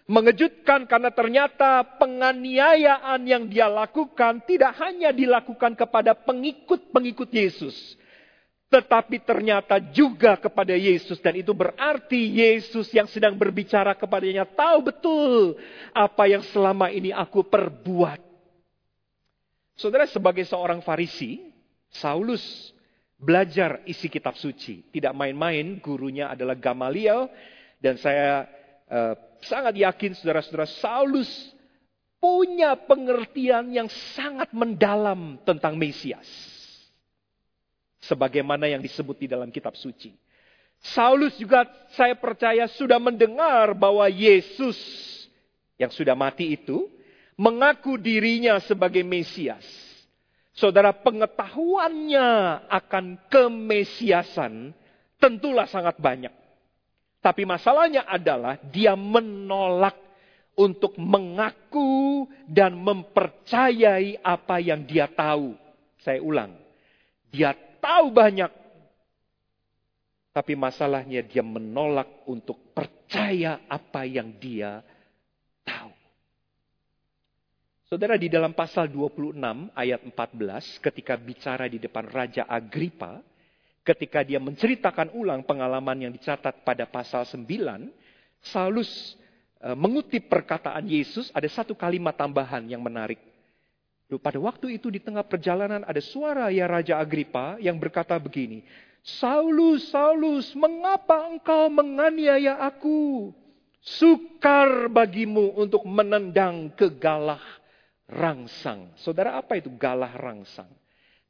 Mengejutkan 0.09 0.89
karena 0.89 1.13
ternyata 1.13 1.85
penganiayaan 2.01 3.21
yang 3.23 3.47
dia 3.47 3.69
lakukan 3.71 4.43
tidak 4.43 4.75
hanya 4.81 5.13
dilakukan 5.13 5.77
kepada 5.77 6.17
pengikut-pengikut 6.17 7.29
Yesus 7.31 7.95
tetapi 8.71 9.19
ternyata 9.19 9.83
juga 9.91 10.39
kepada 10.39 10.71
Yesus. 10.71 11.19
Dan 11.19 11.43
itu 11.43 11.51
berarti 11.51 12.39
Yesus 12.39 12.87
yang 12.95 13.05
sedang 13.11 13.35
berbicara 13.35 13.91
kepadanya 13.91 14.47
tahu 14.47 14.79
betul 14.87 15.59
apa 15.91 16.23
yang 16.31 16.39
selama 16.55 16.87
ini 16.87 17.11
aku 17.11 17.43
perbuat. 17.43 18.23
Saudara 19.75 20.07
sebagai 20.07 20.47
seorang 20.47 20.79
farisi, 20.79 21.51
Saulus 21.91 22.71
belajar 23.19 23.83
isi 23.83 24.07
kitab 24.07 24.39
suci. 24.39 24.87
Tidak 24.87 25.11
main-main, 25.11 25.75
gurunya 25.83 26.31
adalah 26.31 26.55
Gamaliel. 26.55 27.27
Dan 27.75 27.99
saya 27.99 28.47
uh, 28.87 29.19
sangat 29.43 29.75
yakin 29.75 30.15
saudara-saudara 30.15 30.69
Saulus 30.79 31.27
punya 32.23 32.77
pengertian 32.77 33.67
yang 33.73 33.91
sangat 34.15 34.47
mendalam 34.55 35.41
tentang 35.43 35.75
Mesias 35.75 36.51
sebagaimana 38.01 38.65
yang 38.65 38.81
disebut 38.81 39.15
di 39.21 39.27
dalam 39.29 39.53
kitab 39.53 39.77
suci. 39.77 40.11
Saulus 40.81 41.37
juga 41.37 41.69
saya 41.93 42.17
percaya 42.17 42.65
sudah 42.65 42.97
mendengar 42.97 43.77
bahwa 43.77 44.09
Yesus 44.09 44.77
yang 45.77 45.93
sudah 45.93 46.17
mati 46.17 46.57
itu 46.57 46.89
mengaku 47.37 48.01
dirinya 48.01 48.57
sebagai 48.61 49.05
Mesias. 49.05 49.65
Saudara 50.51 50.91
pengetahuannya 50.91 52.29
akan 52.67 53.05
kemesiasan 53.29 54.73
tentulah 55.21 55.69
sangat 55.69 56.01
banyak. 56.01 56.33
Tapi 57.21 57.45
masalahnya 57.45 58.03
adalah 58.09 58.57
dia 58.73 58.97
menolak 58.97 59.93
untuk 60.57 60.97
mengaku 60.97 62.25
dan 62.49 62.73
mempercayai 62.75 64.19
apa 64.25 64.57
yang 64.57 64.81
dia 64.83 65.05
tahu. 65.05 65.53
Saya 66.01 66.17
ulang, 66.19 66.57
dia 67.29 67.53
tahu 67.81 68.13
banyak. 68.13 68.51
Tapi 70.31 70.55
masalahnya 70.55 71.19
dia 71.25 71.43
menolak 71.43 72.23
untuk 72.23 72.71
percaya 72.71 73.59
apa 73.67 74.07
yang 74.07 74.31
dia 74.39 74.79
tahu. 75.67 75.91
Saudara 77.91 78.15
di 78.15 78.31
dalam 78.31 78.55
pasal 78.55 78.87
26 78.87 79.35
ayat 79.75 79.99
14 79.99 80.79
ketika 80.79 81.19
bicara 81.19 81.67
di 81.67 81.75
depan 81.75 82.07
Raja 82.07 82.47
Agripa, 82.47 83.19
ketika 83.83 84.23
dia 84.23 84.39
menceritakan 84.39 85.11
ulang 85.11 85.43
pengalaman 85.43 86.07
yang 86.07 86.13
dicatat 86.15 86.63
pada 86.63 86.87
pasal 86.87 87.27
9, 87.27 87.43
Saulus 88.39 89.19
e, 89.59 89.75
mengutip 89.75 90.31
perkataan 90.31 90.87
Yesus 90.87 91.27
ada 91.35 91.51
satu 91.51 91.75
kalimat 91.75 92.15
tambahan 92.15 92.63
yang 92.63 92.79
menarik. 92.79 93.19
Pada 94.19 94.41
waktu 94.41 94.75
itu 94.75 94.91
di 94.91 94.99
tengah 94.99 95.23
perjalanan 95.23 95.87
ada 95.87 96.01
suara 96.03 96.51
ya 96.51 96.67
Raja 96.67 96.99
Agripa 96.99 97.55
yang 97.63 97.79
berkata 97.79 98.17
begini, 98.19 98.65
Saulus, 99.01 99.87
Saulus, 99.87 100.51
mengapa 100.57 101.31
engkau 101.31 101.71
menganiaya 101.71 102.59
aku? 102.59 103.31
Sukar 103.81 104.91
bagimu 104.93 105.57
untuk 105.57 105.81
menendang 105.89 106.69
kegalah 106.77 107.41
rangsang. 108.05 108.93
Saudara, 109.01 109.41
apa 109.41 109.57
itu 109.57 109.73
galah 109.73 110.13
rangsang? 110.13 110.69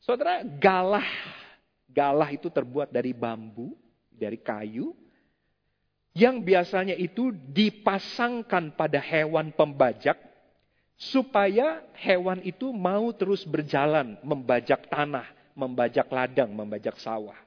Saudara, 0.04 0.44
galah, 0.44 1.08
galah 1.88 2.28
itu 2.34 2.52
terbuat 2.52 2.92
dari 2.92 3.16
bambu, 3.16 3.72
dari 4.12 4.36
kayu, 4.36 4.92
yang 6.12 6.44
biasanya 6.44 6.98
itu 7.00 7.32
dipasangkan 7.32 8.76
pada 8.76 9.00
hewan 9.00 9.56
pembajak, 9.56 10.20
supaya 11.02 11.82
hewan 11.98 12.46
itu 12.46 12.70
mau 12.70 13.10
terus 13.10 13.42
berjalan 13.42 14.22
membajak 14.22 14.86
tanah, 14.86 15.26
membajak 15.58 16.06
ladang, 16.14 16.54
membajak 16.54 16.94
sawah. 17.02 17.38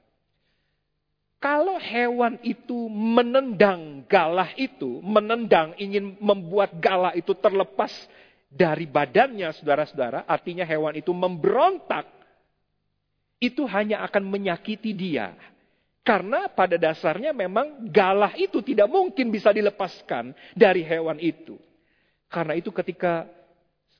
Kalau 1.39 1.79
hewan 1.79 2.35
itu 2.43 2.89
menendang 2.91 4.03
galah 4.11 4.51
itu, 4.59 4.99
menendang 4.99 5.71
ingin 5.79 6.19
membuat 6.19 6.75
galah 6.83 7.15
itu 7.15 7.31
terlepas 7.37 7.93
dari 8.51 8.83
badannya, 8.89 9.47
saudara-saudara, 9.55 10.27
artinya 10.27 10.67
hewan 10.67 10.99
itu 10.99 11.15
memberontak, 11.15 12.11
itu 13.39 13.63
hanya 13.71 14.03
akan 14.03 14.25
menyakiti 14.25 14.91
dia. 14.91 15.31
Karena 16.03 16.51
pada 16.51 16.75
dasarnya 16.75 17.31
memang 17.31 17.87
galah 17.87 18.35
itu 18.35 18.59
tidak 18.61 18.91
mungkin 18.91 19.31
bisa 19.31 19.49
dilepaskan 19.49 20.35
dari 20.53 20.83
hewan 20.85 21.17
itu. 21.21 21.57
Karena 22.29 22.57
itu 22.57 22.69
ketika 22.73 23.25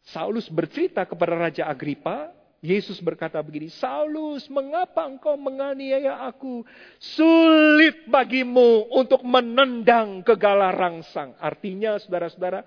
Saulus 0.06 0.46
bercerita 0.54 1.02
kepada 1.06 1.34
Raja 1.34 1.66
Agripa, 1.66 2.30
Yesus 2.66 2.98
berkata 2.98 3.38
begini, 3.46 3.70
Saulus, 3.70 4.50
mengapa 4.50 5.06
engkau 5.06 5.38
menganiaya 5.38 6.26
aku? 6.26 6.66
Sulit 6.98 8.10
bagimu 8.10 8.90
untuk 8.90 9.22
menendang 9.22 10.26
kegala 10.26 10.74
rangsang. 10.74 11.38
Artinya, 11.38 12.02
saudara-saudara, 12.02 12.66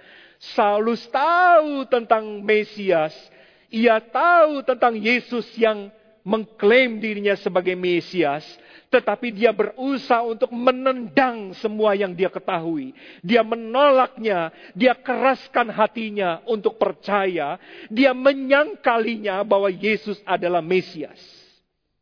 Saulus 0.54 1.02
tahu 1.10 1.82
tentang 1.90 2.42
Mesias. 2.46 3.14
Ia 3.74 3.98
tahu 3.98 4.62
tentang 4.62 4.94
Yesus 4.94 5.44
yang 5.58 5.90
mengklaim 6.28 7.00
dirinya 7.00 7.32
sebagai 7.40 7.72
Mesias. 7.72 8.44
Tetapi 8.92 9.32
dia 9.32 9.52
berusaha 9.52 10.24
untuk 10.24 10.52
menendang 10.52 11.56
semua 11.60 11.96
yang 11.96 12.12
dia 12.12 12.28
ketahui. 12.28 12.92
Dia 13.24 13.40
menolaknya, 13.44 14.52
dia 14.76 14.92
keraskan 14.96 15.72
hatinya 15.72 16.44
untuk 16.44 16.76
percaya. 16.76 17.56
Dia 17.88 18.12
menyangkalinya 18.12 19.40
bahwa 19.44 19.72
Yesus 19.72 20.20
adalah 20.24 20.60
Mesias. 20.60 21.20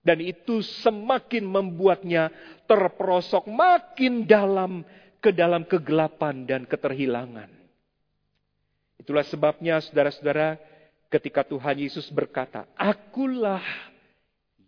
Dan 0.03 0.23
itu 0.23 0.63
semakin 0.63 1.43
membuatnya 1.43 2.31
terperosok 2.71 3.51
makin 3.51 4.23
dalam 4.23 4.87
ke 5.19 5.35
dalam 5.35 5.67
kegelapan 5.67 6.47
dan 6.47 6.63
keterhilangan. 6.63 7.51
Itulah 9.03 9.27
sebabnya 9.27 9.83
saudara-saudara 9.83 10.55
ketika 11.11 11.43
Tuhan 11.43 11.83
Yesus 11.83 12.07
berkata, 12.15 12.63
Akulah 12.79 13.63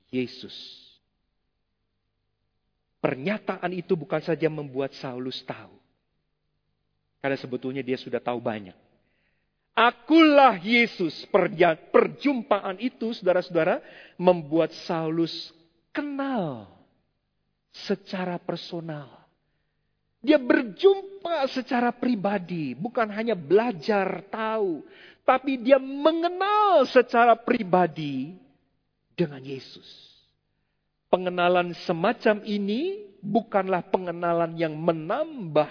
Yesus 0.08 0.88
Pernyataan 2.98 3.70
itu 3.78 3.94
bukan 3.94 4.18
saja 4.18 4.50
membuat 4.50 4.90
Saulus 4.98 5.38
tahu. 5.46 5.70
Karena 7.22 7.38
sebetulnya 7.38 7.82
dia 7.82 7.94
sudah 7.94 8.18
tahu 8.18 8.42
banyak. 8.42 8.74
Akulah 9.78 10.58
Yesus. 10.58 11.22
Perjumpaan 11.94 12.82
itu, 12.82 13.14
saudara-saudara, 13.14 13.78
membuat 14.18 14.74
Saulus 14.82 15.54
kenal 15.94 16.66
secara 17.70 18.34
personal. 18.42 19.06
Dia 20.18 20.42
berjumpa 20.42 21.46
secara 21.54 21.94
pribadi, 21.94 22.74
bukan 22.74 23.06
hanya 23.14 23.38
belajar 23.38 24.26
tahu, 24.26 24.82
tapi 25.22 25.62
dia 25.62 25.78
mengenal 25.78 26.82
secara 26.90 27.38
pribadi 27.38 28.34
dengan 29.18 29.42
Yesus. 29.42 30.06
Pengenalan 31.10 31.74
semacam 31.82 32.46
ini 32.46 33.10
bukanlah 33.18 33.82
pengenalan 33.90 34.54
yang 34.54 34.78
menambah 34.78 35.66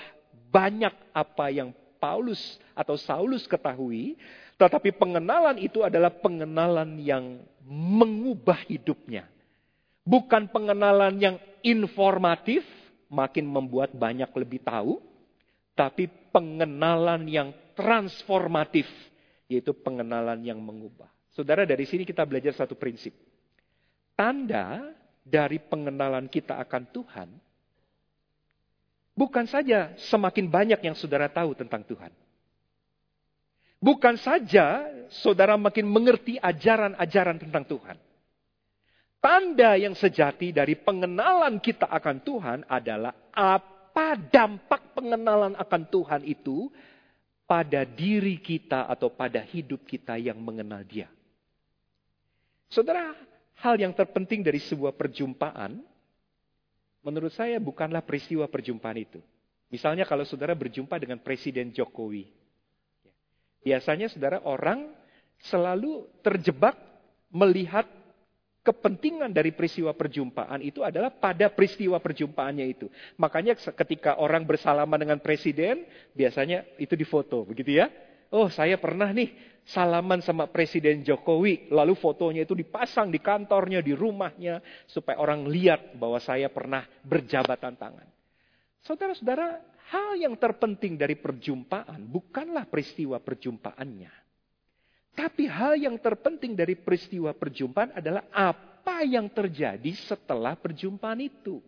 banyak 0.51 0.91
apa 1.15 1.45
yang 1.47 1.71
Paulus 1.97 2.59
atau 2.75 2.99
Saulus 2.99 3.47
ketahui, 3.47 4.19
tetapi 4.59 4.91
pengenalan 4.99 5.55
itu 5.63 5.81
adalah 5.87 6.11
pengenalan 6.11 6.99
yang 6.99 7.39
mengubah 7.63 8.67
hidupnya. 8.67 9.29
Bukan 10.03 10.51
pengenalan 10.51 11.15
yang 11.19 11.35
informatif, 11.63 12.63
makin 13.07 13.47
membuat 13.47 13.95
banyak 13.95 14.29
lebih 14.35 14.63
tahu, 14.63 14.99
tapi 15.75 16.09
pengenalan 16.31 17.27
yang 17.27 17.49
transformatif, 17.75 18.87
yaitu 19.51 19.75
pengenalan 19.75 20.39
yang 20.41 20.57
mengubah. 20.57 21.11
Saudara, 21.35 21.67
dari 21.67 21.85
sini 21.85 22.01
kita 22.01 22.25
belajar 22.25 22.55
satu 22.55 22.73
prinsip. 22.73 23.13
Tanda 24.17 24.81
dari 25.21 25.61
pengenalan 25.61 26.25
kita 26.25 26.57
akan 26.57 26.89
Tuhan, 26.89 27.29
bukan 29.13 29.45
saja 29.45 29.93
semakin 30.09 30.49
banyak 30.49 30.81
yang 30.81 30.97
saudara 30.97 31.29
tahu 31.29 31.53
tentang 31.53 31.85
Tuhan. 31.85 32.09
Bukan 33.77 34.17
saja 34.17 34.89
saudara 35.21 35.53
makin 35.53 35.85
mengerti 35.85 36.41
ajaran-ajaran 36.41 37.37
tentang 37.37 37.61
Tuhan. 37.61 37.97
Tanda 39.21 39.77
yang 39.77 39.93
sejati 39.93 40.49
dari 40.49 40.73
pengenalan 40.73 41.61
kita 41.61 41.85
akan 41.85 42.17
Tuhan 42.25 42.59
adalah 42.65 43.13
apa 43.37 44.17
dampak 44.17 44.97
pengenalan 44.97 45.53
akan 45.53 45.83
Tuhan 45.93 46.21
itu 46.25 46.73
pada 47.45 47.85
diri 47.85 48.41
kita 48.41 48.89
atau 48.89 49.13
pada 49.13 49.45
hidup 49.45 49.85
kita 49.85 50.17
yang 50.17 50.41
mengenal 50.41 50.81
Dia. 50.81 51.05
Saudara, 52.67 53.13
hal 53.61 53.75
yang 53.77 53.93
terpenting 53.93 54.45
dari 54.45 54.61
sebuah 54.61 54.93
perjumpaan, 54.93 55.81
menurut 57.01 57.33
saya 57.33 57.57
bukanlah 57.57 58.05
peristiwa 58.05 58.45
perjumpaan 58.45 58.97
itu. 59.01 59.19
Misalnya 59.67 60.07
kalau 60.07 60.23
saudara 60.23 60.55
berjumpa 60.55 60.95
dengan 60.95 61.19
Presiden 61.19 61.73
Jokowi. 61.75 62.29
Biasanya 63.65 64.07
saudara 64.07 64.39
orang 64.47 64.87
selalu 65.43 66.07
terjebak 66.23 66.77
melihat 67.27 67.83
kepentingan 68.63 69.31
dari 69.31 69.55
peristiwa 69.55 69.95
perjumpaan 69.95 70.59
itu 70.59 70.83
adalah 70.83 71.07
pada 71.07 71.47
peristiwa 71.47 71.99
perjumpaannya 71.99 72.67
itu. 72.67 72.87
Makanya 73.15 73.55
ketika 73.55 74.19
orang 74.19 74.43
bersalaman 74.43 74.99
dengan 74.99 75.19
presiden, 75.23 75.87
biasanya 76.11 76.67
itu 76.75 76.95
difoto, 76.95 77.47
begitu 77.47 77.79
ya. 77.79 77.87
Oh, 78.31 78.51
saya 78.51 78.75
pernah 78.75 79.07
nih 79.15 79.31
salaman 79.67 80.23
sama 80.23 80.47
Presiden 80.47 81.03
Jokowi, 81.03 81.67
lalu 81.71 81.95
fotonya 81.99 82.47
itu 82.47 82.55
dipasang 82.55 83.11
di 83.11 83.19
kantornya, 83.19 83.83
di 83.83 83.91
rumahnya, 83.91 84.63
supaya 84.87 85.19
orang 85.19 85.47
lihat 85.47 85.99
bahwa 85.99 86.19
saya 86.23 86.47
pernah 86.47 86.87
berjabatan 87.03 87.75
tangan. 87.75 88.07
Saudara-saudara, 88.83 89.59
hal 89.91 90.15
yang 90.15 90.39
terpenting 90.39 90.95
dari 90.95 91.19
perjumpaan 91.19 92.03
bukanlah 92.07 92.63
peristiwa 92.67 93.19
perjumpaannya. 93.19 94.11
Tapi 95.17 95.43
hal 95.49 95.75
yang 95.75 95.97
terpenting 95.99 96.53
dari 96.55 96.77
peristiwa 96.77 97.33
perjumpaan 97.35 97.95
adalah 97.99 98.23
apa 98.31 99.03
yang 99.03 99.27
terjadi 99.27 99.91
setelah 99.97 100.55
perjumpaan 100.55 101.19
itu. 101.19 101.59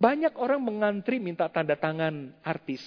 Banyak 0.00 0.40
orang 0.40 0.64
mengantri 0.64 1.20
minta 1.20 1.44
tanda 1.52 1.76
tangan 1.76 2.32
artis 2.40 2.80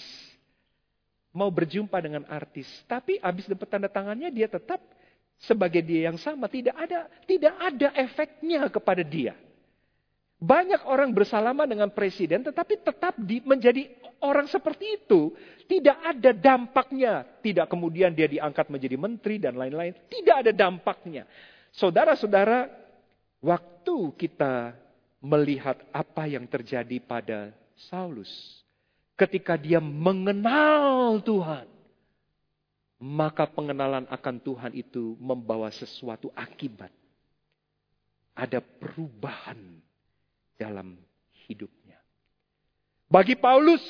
mau 1.33 1.49
berjumpa 1.49 1.97
dengan 1.99 2.23
artis, 2.29 2.69
tapi 2.85 3.17
habis 3.19 3.49
dapat 3.49 3.67
tanda 3.67 3.89
tangannya 3.89 4.29
dia 4.29 4.45
tetap 4.45 4.79
sebagai 5.41 5.81
dia 5.83 6.07
yang 6.13 6.21
sama, 6.21 6.47
tidak 6.47 6.77
ada 6.77 7.09
tidak 7.25 7.55
ada 7.57 7.87
efeknya 7.97 8.69
kepada 8.69 9.01
dia. 9.01 9.35
Banyak 10.43 10.83
orang 10.91 11.15
bersalaman 11.15 11.67
dengan 11.67 11.87
presiden 11.87 12.43
tetapi 12.43 12.83
tetap 12.83 13.15
di, 13.15 13.39
menjadi 13.47 13.87
orang 14.23 14.47
seperti 14.47 15.03
itu. 15.03 15.31
Tidak 15.63 16.03
ada 16.03 16.35
dampaknya. 16.35 17.23
Tidak 17.39 17.63
kemudian 17.71 18.11
dia 18.11 18.27
diangkat 18.27 18.67
menjadi 18.67 18.99
menteri 18.99 19.39
dan 19.39 19.55
lain-lain. 19.55 19.95
Tidak 20.11 20.35
ada 20.43 20.51
dampaknya. 20.51 21.23
Saudara-saudara, 21.71 22.67
waktu 23.39 23.95
kita 24.19 24.75
melihat 25.23 25.79
apa 25.95 26.27
yang 26.27 26.43
terjadi 26.43 26.99
pada 26.99 27.55
Saulus, 27.87 28.62
ketika 29.23 29.55
dia 29.55 29.79
mengenal 29.79 31.23
Tuhan, 31.23 31.63
maka 32.99 33.47
pengenalan 33.47 34.03
akan 34.11 34.35
Tuhan 34.43 34.71
itu 34.75 35.15
membawa 35.19 35.71
sesuatu 35.71 36.27
akibat. 36.35 36.91
Ada 38.35 38.59
perubahan 38.59 39.59
dalam 40.59 40.97
hidupnya. 41.47 42.01
Bagi 43.07 43.37
Paulus, 43.37 43.83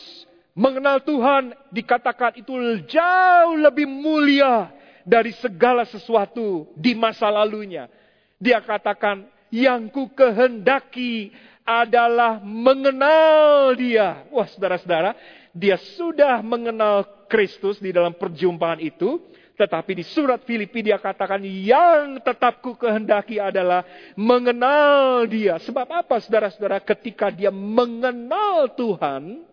mengenal 0.53 0.99
Tuhan 1.01 1.55
dikatakan 1.71 2.37
itu 2.37 2.53
jauh 2.85 3.55
lebih 3.55 3.87
mulia 3.87 4.69
dari 5.07 5.31
segala 5.39 5.87
sesuatu 5.87 6.67
di 6.75 6.91
masa 6.91 7.31
lalunya. 7.31 7.87
Dia 8.35 8.59
katakan, 8.59 9.23
yang 9.53 9.93
ku 9.93 10.09
kehendaki 10.11 11.29
adalah 11.63 12.43
mengenal 12.43 13.73
dia. 13.75 14.27
Wah 14.29 14.47
saudara-saudara, 14.47 15.15
dia 15.55 15.79
sudah 15.95 16.43
mengenal 16.43 17.27
Kristus 17.31 17.79
di 17.79 17.89
dalam 17.95 18.15
perjumpaan 18.15 18.83
itu. 18.83 19.19
Tetapi 19.53 20.01
di 20.01 20.03
surat 20.03 20.41
Filipi 20.43 20.81
dia 20.81 20.97
katakan 20.97 21.39
yang 21.45 22.17
tetap 22.25 22.59
ku 22.59 22.73
kehendaki 22.73 23.37
adalah 23.37 23.85
mengenal 24.17 25.23
dia. 25.29 25.61
Sebab 25.61 25.87
apa 25.87 26.17
saudara-saudara 26.19 26.81
ketika 26.83 27.29
dia 27.31 27.53
mengenal 27.53 28.69
Tuhan. 28.73 29.45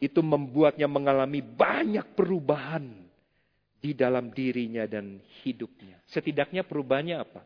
Itu 0.00 0.24
membuatnya 0.24 0.88
mengalami 0.88 1.44
banyak 1.44 2.16
perubahan 2.16 2.88
di 3.84 3.92
dalam 3.92 4.32
dirinya 4.32 4.88
dan 4.88 5.20
hidupnya. 5.44 6.00
Setidaknya 6.08 6.64
perubahannya 6.64 7.20
apa? 7.20 7.44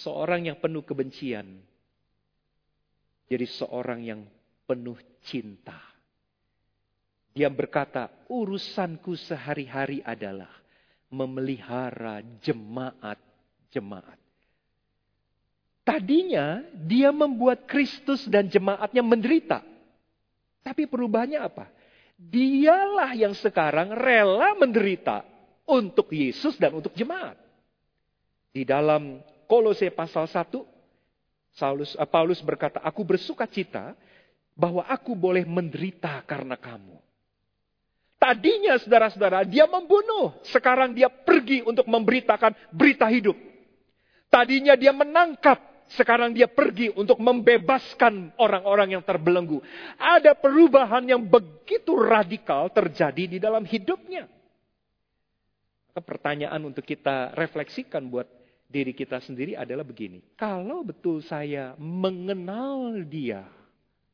Seorang 0.00 0.48
yang 0.48 0.56
penuh 0.56 0.80
kebencian. 0.84 1.60
Jadi 3.30 3.46
seorang 3.46 4.00
yang 4.02 4.20
penuh 4.66 4.98
cinta. 5.22 5.78
Dia 7.30 7.46
berkata, 7.46 8.10
urusanku 8.26 9.14
sehari-hari 9.14 10.02
adalah 10.02 10.50
memelihara 11.10 12.22
jemaat-jemaat. 12.42 14.18
Tadinya 15.86 16.62
dia 16.74 17.10
membuat 17.10 17.66
Kristus 17.66 18.26
dan 18.26 18.46
jemaatnya 18.50 19.02
menderita. 19.02 19.62
Tapi 20.62 20.86
perubahannya 20.86 21.40
apa? 21.40 21.66
Dialah 22.14 23.16
yang 23.16 23.32
sekarang 23.32 23.94
rela 23.96 24.54
menderita 24.54 25.24
untuk 25.66 26.12
Yesus 26.12 26.58
dan 26.60 26.76
untuk 26.76 26.92
jemaat. 26.94 27.38
Di 28.50 28.66
dalam 28.66 29.22
Kolose 29.50 29.90
pasal 29.90 30.30
1, 30.30 30.46
Saulus, 31.58 31.98
uh, 31.98 32.06
Paulus 32.06 32.38
berkata, 32.38 32.78
aku 32.78 33.02
bersuka 33.02 33.50
cita 33.50 33.98
bahwa 34.54 34.86
aku 34.86 35.18
boleh 35.18 35.42
menderita 35.42 36.22
karena 36.22 36.54
kamu. 36.54 36.94
Tadinya 38.14 38.78
saudara-saudara 38.78 39.42
dia 39.42 39.66
membunuh, 39.66 40.38
sekarang 40.46 40.94
dia 40.94 41.10
pergi 41.10 41.66
untuk 41.66 41.88
memberitakan 41.90 42.54
berita 42.70 43.10
hidup. 43.10 43.34
Tadinya 44.30 44.78
dia 44.78 44.94
menangkap, 44.94 45.58
sekarang 45.98 46.30
dia 46.30 46.46
pergi 46.46 46.94
untuk 46.94 47.18
membebaskan 47.18 48.36
orang-orang 48.38 48.94
yang 48.94 49.02
terbelenggu. 49.02 49.58
Ada 49.98 50.38
perubahan 50.38 51.02
yang 51.10 51.26
begitu 51.26 51.98
radikal 51.98 52.70
terjadi 52.70 53.24
di 53.26 53.38
dalam 53.42 53.66
hidupnya. 53.66 54.30
Pertanyaan 55.96 56.60
untuk 56.70 56.86
kita 56.86 57.34
refleksikan 57.34 58.06
buat 58.06 58.39
diri 58.70 58.94
kita 58.94 59.18
sendiri 59.18 59.58
adalah 59.58 59.82
begini. 59.82 60.22
Kalau 60.38 60.86
betul 60.86 61.18
saya 61.26 61.74
mengenal 61.76 63.02
dia, 63.02 63.42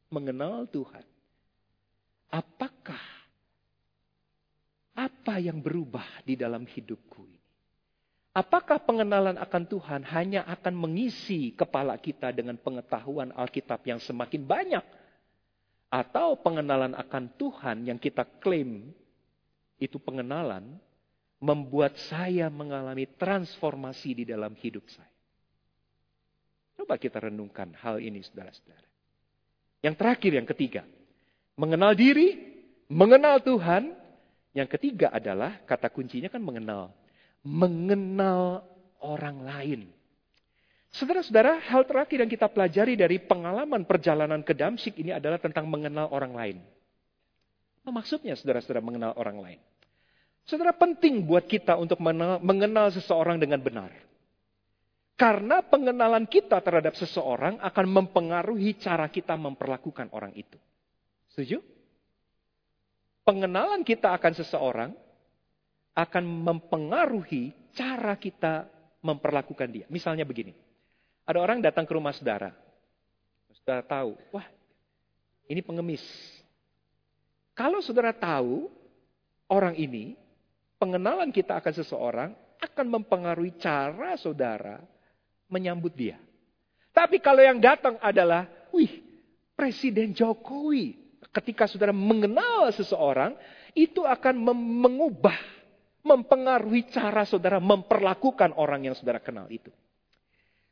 mengenal 0.08 0.64
Tuhan. 0.72 1.04
Apakah 2.32 3.04
apa 4.96 5.36
yang 5.36 5.60
berubah 5.60 6.24
di 6.24 6.40
dalam 6.40 6.64
hidupku 6.64 7.20
ini? 7.28 7.44
Apakah 8.36 8.80
pengenalan 8.80 9.36
akan 9.40 9.64
Tuhan 9.64 10.00
hanya 10.12 10.44
akan 10.44 10.76
mengisi 10.76 11.56
kepala 11.56 11.96
kita 11.96 12.32
dengan 12.32 12.56
pengetahuan 12.60 13.32
Alkitab 13.32 13.84
yang 13.88 14.00
semakin 14.00 14.44
banyak? 14.44 14.84
Atau 15.88 16.36
pengenalan 16.44 16.92
akan 16.92 17.32
Tuhan 17.40 17.88
yang 17.88 17.96
kita 17.96 18.28
klaim 18.40 18.92
itu 19.80 19.96
pengenalan 20.00 20.76
membuat 21.42 21.96
saya 22.08 22.48
mengalami 22.48 23.04
transformasi 23.06 24.22
di 24.22 24.24
dalam 24.24 24.56
hidup 24.56 24.84
saya? 24.88 25.12
Coba 26.76 27.00
kita 27.00 27.20
renungkan 27.24 27.72
hal 27.80 28.00
ini 28.00 28.20
saudara-saudara. 28.20 28.84
Yang 29.80 29.94
terakhir, 29.96 30.32
yang 30.36 30.48
ketiga. 30.48 30.82
Mengenal 31.56 31.96
diri, 31.96 32.36
mengenal 32.92 33.40
Tuhan. 33.40 33.96
Yang 34.56 34.68
ketiga 34.76 35.12
adalah, 35.12 35.60
kata 35.68 35.88
kuncinya 35.92 36.28
kan 36.28 36.40
mengenal. 36.40 36.92
Mengenal 37.44 38.64
orang 39.00 39.40
lain. 39.44 39.80
Saudara-saudara, 40.96 41.60
hal 41.60 41.84
terakhir 41.84 42.24
yang 42.24 42.30
kita 42.32 42.48
pelajari 42.48 42.96
dari 42.96 43.20
pengalaman 43.20 43.84
perjalanan 43.84 44.40
ke 44.40 44.56
Damsik 44.56 44.96
ini 44.96 45.12
adalah 45.12 45.36
tentang 45.36 45.68
mengenal 45.68 46.08
orang 46.08 46.32
lain. 46.32 46.56
Apa 47.84 47.92
maksudnya 47.92 48.32
saudara-saudara 48.32 48.80
mengenal 48.80 49.12
orang 49.14 49.38
lain? 49.38 49.60
Saudara 50.46 50.70
penting 50.70 51.26
buat 51.26 51.42
kita 51.50 51.74
untuk 51.74 51.98
mengenal 51.98 52.94
seseorang 52.94 53.42
dengan 53.42 53.58
benar. 53.58 53.90
Karena 55.18 55.64
pengenalan 55.64 56.28
kita 56.28 56.62
terhadap 56.62 56.94
seseorang 56.94 57.58
akan 57.58 57.86
mempengaruhi 57.88 58.78
cara 58.78 59.10
kita 59.10 59.34
memperlakukan 59.34 60.12
orang 60.14 60.30
itu. 60.38 60.54
Setuju? 61.34 61.58
Pengenalan 63.26 63.82
kita 63.82 64.14
akan 64.14 64.32
seseorang 64.38 64.90
akan 65.96 66.24
mempengaruhi 66.24 67.50
cara 67.74 68.14
kita 68.14 68.68
memperlakukan 69.02 69.66
dia. 69.72 69.86
Misalnya 69.90 70.22
begini. 70.22 70.54
Ada 71.26 71.42
orang 71.42 71.58
datang 71.58 71.88
ke 71.88 71.96
rumah 71.96 72.14
saudara. 72.14 72.54
Saudara 73.50 73.82
tahu, 73.82 74.14
wah 74.30 74.46
ini 75.50 75.58
pengemis. 75.64 76.04
Kalau 77.56 77.80
saudara 77.80 78.12
tahu 78.12 78.68
orang 79.48 79.74
ini, 79.74 80.14
pengenalan 80.76 81.32
kita 81.32 81.58
akan 81.58 81.72
seseorang 81.74 82.30
akan 82.60 82.86
mempengaruhi 82.88 83.56
cara 83.60 84.16
saudara 84.16 84.80
menyambut 85.48 85.92
dia. 85.92 86.16
Tapi 86.96 87.20
kalau 87.20 87.44
yang 87.44 87.60
datang 87.60 88.00
adalah, 88.00 88.48
wih, 88.72 89.04
Presiden 89.52 90.16
Jokowi. 90.16 91.04
Ketika 91.28 91.68
saudara 91.68 91.92
mengenal 91.92 92.72
seseorang, 92.72 93.36
itu 93.76 94.00
akan 94.08 94.40
mengubah, 94.56 95.36
mempengaruhi 96.00 96.88
cara 96.88 97.28
saudara 97.28 97.60
memperlakukan 97.60 98.56
orang 98.56 98.88
yang 98.88 98.94
saudara 98.96 99.20
kenal 99.20 99.44
itu. 99.52 99.68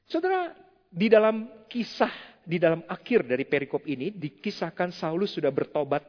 Saudara, 0.09 0.57
di 0.89 1.13
dalam 1.13 1.69
kisah, 1.69 2.41
di 2.41 2.57
dalam 2.57 2.81
akhir 2.89 3.29
dari 3.29 3.45
perikop 3.45 3.85
ini, 3.85 4.09
dikisahkan 4.09 4.89
Saulus 4.97 5.37
sudah 5.37 5.53
bertobat 5.53 6.05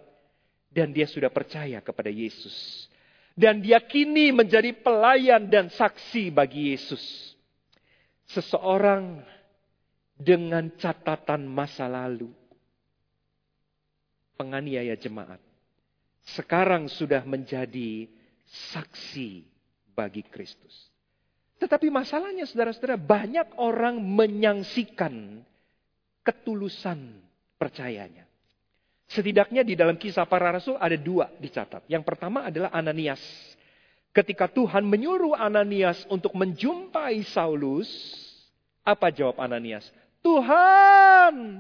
dan 0.72 0.96
dia 0.96 1.08
sudah 1.08 1.28
percaya 1.28 1.84
kepada 1.84 2.08
Yesus. 2.08 2.88
Dan 3.36 3.60
dia 3.60 3.84
kini 3.84 4.32
menjadi 4.32 4.72
pelayan 4.72 5.52
dan 5.52 5.68
saksi 5.68 6.32
bagi 6.32 6.72
Yesus. 6.72 7.36
Seseorang 8.32 9.20
dengan 10.16 10.72
catatan 10.80 11.44
masa 11.44 11.92
lalu. 11.92 12.32
Penganiaya 14.40 14.96
jemaat. 14.96 15.44
Sekarang 16.24 16.88
sudah 16.88 17.22
menjadi 17.28 18.08
saksi 18.72 19.44
bagi 19.94 20.24
Kristus. 20.26 20.96
Tetapi 21.56 21.88
masalahnya 21.88 22.44
saudara-saudara 22.44 23.00
banyak 23.00 23.56
orang 23.60 24.00
menyangsikan 24.04 25.44
ketulusan 26.26 27.24
percayanya. 27.56 28.25
Setidaknya 29.06 29.62
di 29.62 29.78
dalam 29.78 29.96
kisah 29.96 30.26
para 30.26 30.50
rasul 30.50 30.76
ada 30.82 30.98
dua 30.98 31.30
dicatat. 31.38 31.86
Yang 31.86 32.04
pertama 32.04 32.50
adalah 32.50 32.74
Ananias 32.74 33.22
Ketika 34.16 34.48
Tuhan 34.48 34.88
menyuruh 34.88 35.36
Ananias 35.36 36.08
untuk 36.08 36.32
menjumpai 36.40 37.20
Saulus, 37.28 37.92
apa 38.80 39.12
jawab 39.12 39.44
Ananias? 39.44 39.84
Tuhan, 40.24 41.60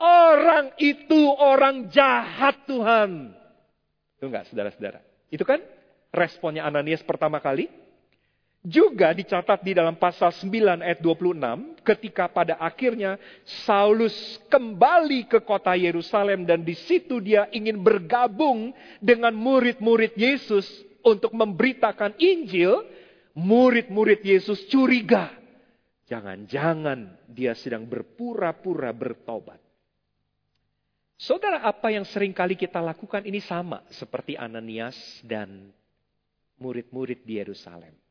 orang 0.00 0.72
itu 0.80 1.20
orang 1.36 1.92
jahat 1.92 2.64
Tuhan. 2.64 3.36
Itu 4.16 4.24
enggak 4.24 4.48
saudara-saudara? 4.48 5.04
Itu 5.28 5.44
kan 5.44 5.60
responnya 6.16 6.64
Ananias 6.64 7.04
pertama 7.04 7.44
kali. 7.44 7.68
Juga 8.62 9.10
dicatat 9.10 9.66
di 9.66 9.74
dalam 9.74 9.98
pasal 9.98 10.30
9 10.30 10.86
ayat 10.86 11.02
26, 11.02 11.82
ketika 11.82 12.30
pada 12.30 12.54
akhirnya 12.62 13.18
Saulus 13.66 14.14
kembali 14.46 15.26
ke 15.26 15.42
kota 15.42 15.74
Yerusalem 15.74 16.46
dan 16.46 16.62
di 16.62 16.78
situ 16.78 17.18
dia 17.18 17.50
ingin 17.50 17.82
bergabung 17.82 18.70
dengan 19.02 19.34
murid-murid 19.34 20.14
Yesus 20.14 20.62
untuk 21.02 21.34
memberitakan 21.34 22.14
Injil, 22.22 22.86
murid-murid 23.34 24.22
Yesus 24.22 24.62
curiga. 24.70 25.34
Jangan-jangan 26.06 27.18
dia 27.26 27.58
sedang 27.58 27.82
berpura-pura 27.90 28.94
bertobat. 28.94 29.58
Saudara, 31.18 31.66
apa 31.66 31.90
yang 31.90 32.06
sering 32.06 32.30
kali 32.30 32.54
kita 32.54 32.78
lakukan 32.78 33.26
ini 33.26 33.42
sama 33.42 33.82
seperti 33.90 34.38
Ananias 34.38 34.94
dan 35.26 35.74
murid-murid 36.62 37.26
di 37.26 37.42
Yerusalem. 37.42 38.01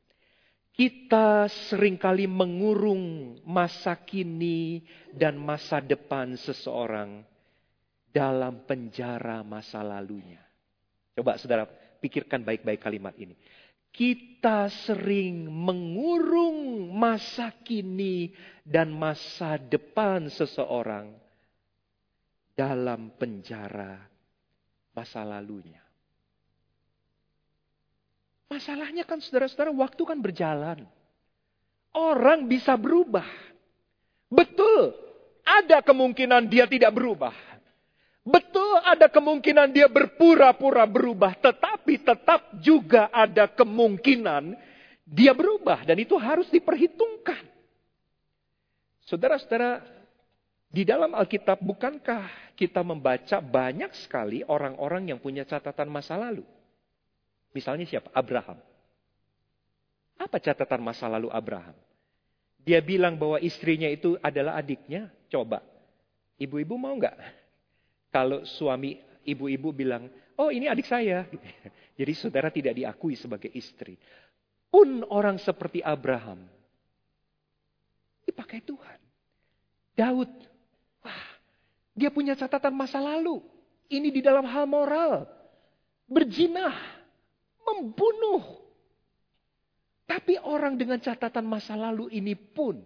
Kita 0.71 1.51
sering 1.51 1.99
kali 1.99 2.31
mengurung 2.31 3.35
masa 3.43 3.99
kini 3.99 4.79
dan 5.11 5.35
masa 5.35 5.83
depan 5.83 6.39
seseorang 6.39 7.27
dalam 8.11 8.63
penjara 8.63 9.43
masa 9.43 9.83
lalunya. 9.83 10.39
Coba 11.11 11.35
saudara 11.35 11.67
pikirkan 11.99 12.47
baik-baik 12.47 12.79
kalimat 12.79 13.11
ini. 13.19 13.35
Kita 13.91 14.71
sering 14.71 15.51
mengurung 15.51 16.87
masa 16.95 17.51
kini 17.51 18.31
dan 18.63 18.95
masa 18.95 19.59
depan 19.59 20.31
seseorang 20.31 21.11
dalam 22.55 23.11
penjara 23.19 23.99
masa 24.95 25.27
lalunya. 25.27 25.90
Masalahnya 28.51 29.07
kan 29.07 29.23
saudara-saudara 29.23 29.71
waktu 29.71 30.03
kan 30.03 30.19
berjalan. 30.19 30.83
Orang 31.95 32.51
bisa 32.51 32.75
berubah. 32.75 33.23
Betul, 34.27 34.91
ada 35.47 35.79
kemungkinan 35.79 36.51
dia 36.51 36.67
tidak 36.67 36.91
berubah. 36.91 37.31
Betul 38.21 38.77
ada 38.85 39.09
kemungkinan 39.09 39.71
dia 39.71 39.87
berpura-pura 39.87 40.83
berubah. 40.83 41.31
Tetapi 41.39 42.03
tetap 42.03 42.59
juga 42.59 43.07
ada 43.07 43.47
kemungkinan 43.47 44.59
dia 45.07 45.31
berubah. 45.31 45.87
Dan 45.87 46.03
itu 46.03 46.19
harus 46.19 46.51
diperhitungkan. 46.51 47.47
Saudara-saudara, 49.07 49.81
di 50.67 50.83
dalam 50.83 51.15
Alkitab 51.15 51.59
bukankah 51.63 52.55
kita 52.59 52.83
membaca 52.85 53.41
banyak 53.41 53.95
sekali 53.95 54.43
orang-orang 54.43 55.15
yang 55.15 55.19
punya 55.19 55.47
catatan 55.47 55.87
masa 55.87 56.19
lalu? 56.19 56.45
Misalnya 57.51 57.83
siapa? 57.87 58.07
Abraham. 58.15 58.59
Apa 60.15 60.37
catatan 60.39 60.81
masa 60.83 61.09
lalu 61.11 61.27
Abraham? 61.33 61.75
Dia 62.61 62.79
bilang 62.79 63.17
bahwa 63.17 63.41
istrinya 63.41 63.89
itu 63.89 64.15
adalah 64.21 64.55
adiknya. 64.55 65.09
Coba, 65.27 65.65
ibu-ibu 66.37 66.77
mau 66.77 66.93
nggak? 66.93 67.17
Kalau 68.13 68.45
suami 68.45 69.01
ibu-ibu 69.25 69.73
bilang, 69.73 70.07
oh 70.37 70.53
ini 70.53 70.69
adik 70.69 70.85
saya. 70.85 71.25
Jadi 71.99 72.13
saudara 72.13 72.53
tidak 72.53 72.77
diakui 72.77 73.17
sebagai 73.17 73.49
istri. 73.51 73.97
Pun 74.71 75.03
orang 75.09 75.35
seperti 75.41 75.83
Abraham, 75.83 76.47
dipakai 78.23 78.63
Tuhan. 78.63 78.99
Daud, 79.97 80.31
wah, 81.03 81.27
dia 81.91 82.07
punya 82.07 82.37
catatan 82.39 82.71
masa 82.71 83.03
lalu. 83.03 83.43
Ini 83.91 84.07
di 84.07 84.21
dalam 84.23 84.47
hal 84.47 84.63
moral. 84.63 85.27
Berjinah 86.07 87.00
membunuh. 87.65 88.61
Tapi 90.05 90.35
orang 90.43 90.75
dengan 90.75 90.99
catatan 90.99 91.47
masa 91.47 91.79
lalu 91.79 92.11
ini 92.11 92.35
pun 92.35 92.83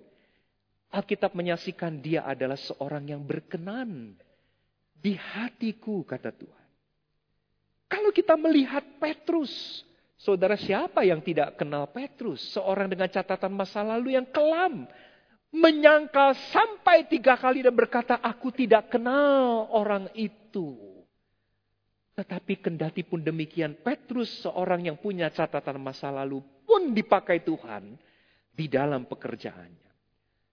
Alkitab 0.96 1.36
menyaksikan 1.36 2.00
dia 2.00 2.24
adalah 2.24 2.56
seorang 2.56 3.04
yang 3.12 3.20
berkenan 3.26 4.16
di 4.96 5.12
hatiku 5.18 6.08
kata 6.08 6.32
Tuhan. 6.32 6.66
Kalau 7.92 8.16
kita 8.16 8.40
melihat 8.40 8.82
Petrus, 8.96 9.84
saudara 10.16 10.56
siapa 10.56 11.04
yang 11.04 11.20
tidak 11.20 11.60
kenal 11.60 11.92
Petrus? 11.92 12.40
Seorang 12.56 12.88
dengan 12.88 13.12
catatan 13.12 13.52
masa 13.52 13.84
lalu 13.84 14.16
yang 14.16 14.26
kelam. 14.32 14.88
Menyangkal 15.56 16.36
sampai 16.52 17.08
tiga 17.08 17.40
kali 17.40 17.64
dan 17.64 17.72
berkata, 17.72 18.20
aku 18.20 18.52
tidak 18.52 18.92
kenal 18.92 19.68
orang 19.72 20.12
itu. 20.16 20.95
Tetapi 22.16 22.64
kendati 22.64 23.04
pun 23.04 23.20
demikian, 23.20 23.76
Petrus 23.76 24.32
seorang 24.40 24.88
yang 24.88 24.96
punya 24.96 25.28
catatan 25.28 25.84
masa 25.84 26.08
lalu 26.08 26.40
pun 26.64 26.96
dipakai 26.96 27.44
Tuhan 27.44 28.00
di 28.56 28.72
dalam 28.72 29.04
pekerjaannya. 29.04 29.92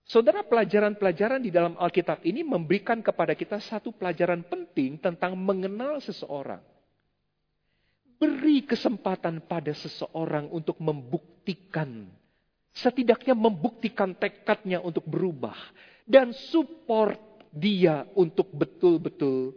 Saudara 0.02 0.42
pelajaran-pelajaran 0.42 1.38
di 1.38 1.54
dalam 1.54 1.78
Alkitab 1.78 2.26
ini 2.26 2.42
memberikan 2.42 2.98
kepada 2.98 3.38
kita 3.38 3.62
satu 3.62 3.94
pelajaran 3.94 4.42
penting 4.42 4.98
tentang 4.98 5.38
mengenal 5.38 6.02
seseorang. 6.02 6.60
Beri 8.18 8.66
kesempatan 8.66 9.46
pada 9.46 9.70
seseorang 9.70 10.50
untuk 10.50 10.82
membuktikan, 10.82 12.10
setidaknya 12.74 13.38
membuktikan 13.38 14.18
tekadnya 14.18 14.82
untuk 14.82 15.06
berubah. 15.06 15.56
Dan 16.02 16.34
support 16.34 17.18
dia 17.54 18.02
untuk 18.18 18.50
betul-betul 18.50 19.54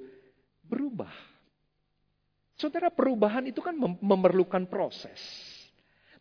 berubah. 0.62 1.35
Saudara, 2.56 2.88
perubahan 2.88 3.44
itu 3.52 3.60
kan 3.60 3.76
memerlukan 4.00 4.64
proses. 4.72 5.20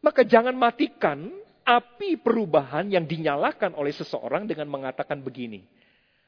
Maka 0.02 0.26
jangan 0.26 0.52
matikan 0.52 1.30
api 1.64 2.20
perubahan 2.20 2.90
yang 2.92 3.08
dinyalakan 3.08 3.72
oleh 3.78 3.94
seseorang 3.94 4.44
dengan 4.44 4.68
mengatakan 4.68 5.22
begini. 5.22 5.64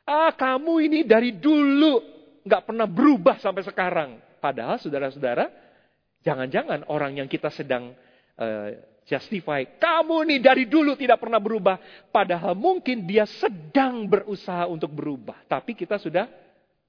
Ah, 0.07 0.31
kamu 0.33 0.87
ini 0.87 1.01
dari 1.03 1.35
dulu 1.35 2.01
nggak 2.47 2.63
pernah 2.63 2.87
berubah 2.87 3.37
sampai 3.43 3.67
sekarang. 3.67 4.11
Padahal 4.39 4.79
saudara-saudara, 4.79 5.51
jangan-jangan 6.23 6.87
orang 6.87 7.19
yang 7.19 7.27
kita 7.27 7.51
sedang 7.51 7.91
uh, 8.39 8.69
justify, 9.03 9.67
kamu 9.67 10.31
ini 10.31 10.37
dari 10.39 10.71
dulu 10.71 10.95
tidak 10.95 11.19
pernah 11.19 11.43
berubah. 11.43 12.09
Padahal 12.15 12.55
mungkin 12.55 13.03
dia 13.03 13.27
sedang 13.27 14.07
berusaha 14.07 14.71
untuk 14.71 14.95
berubah. 14.95 15.43
Tapi 15.51 15.75
kita 15.75 15.99
sudah 15.99 16.31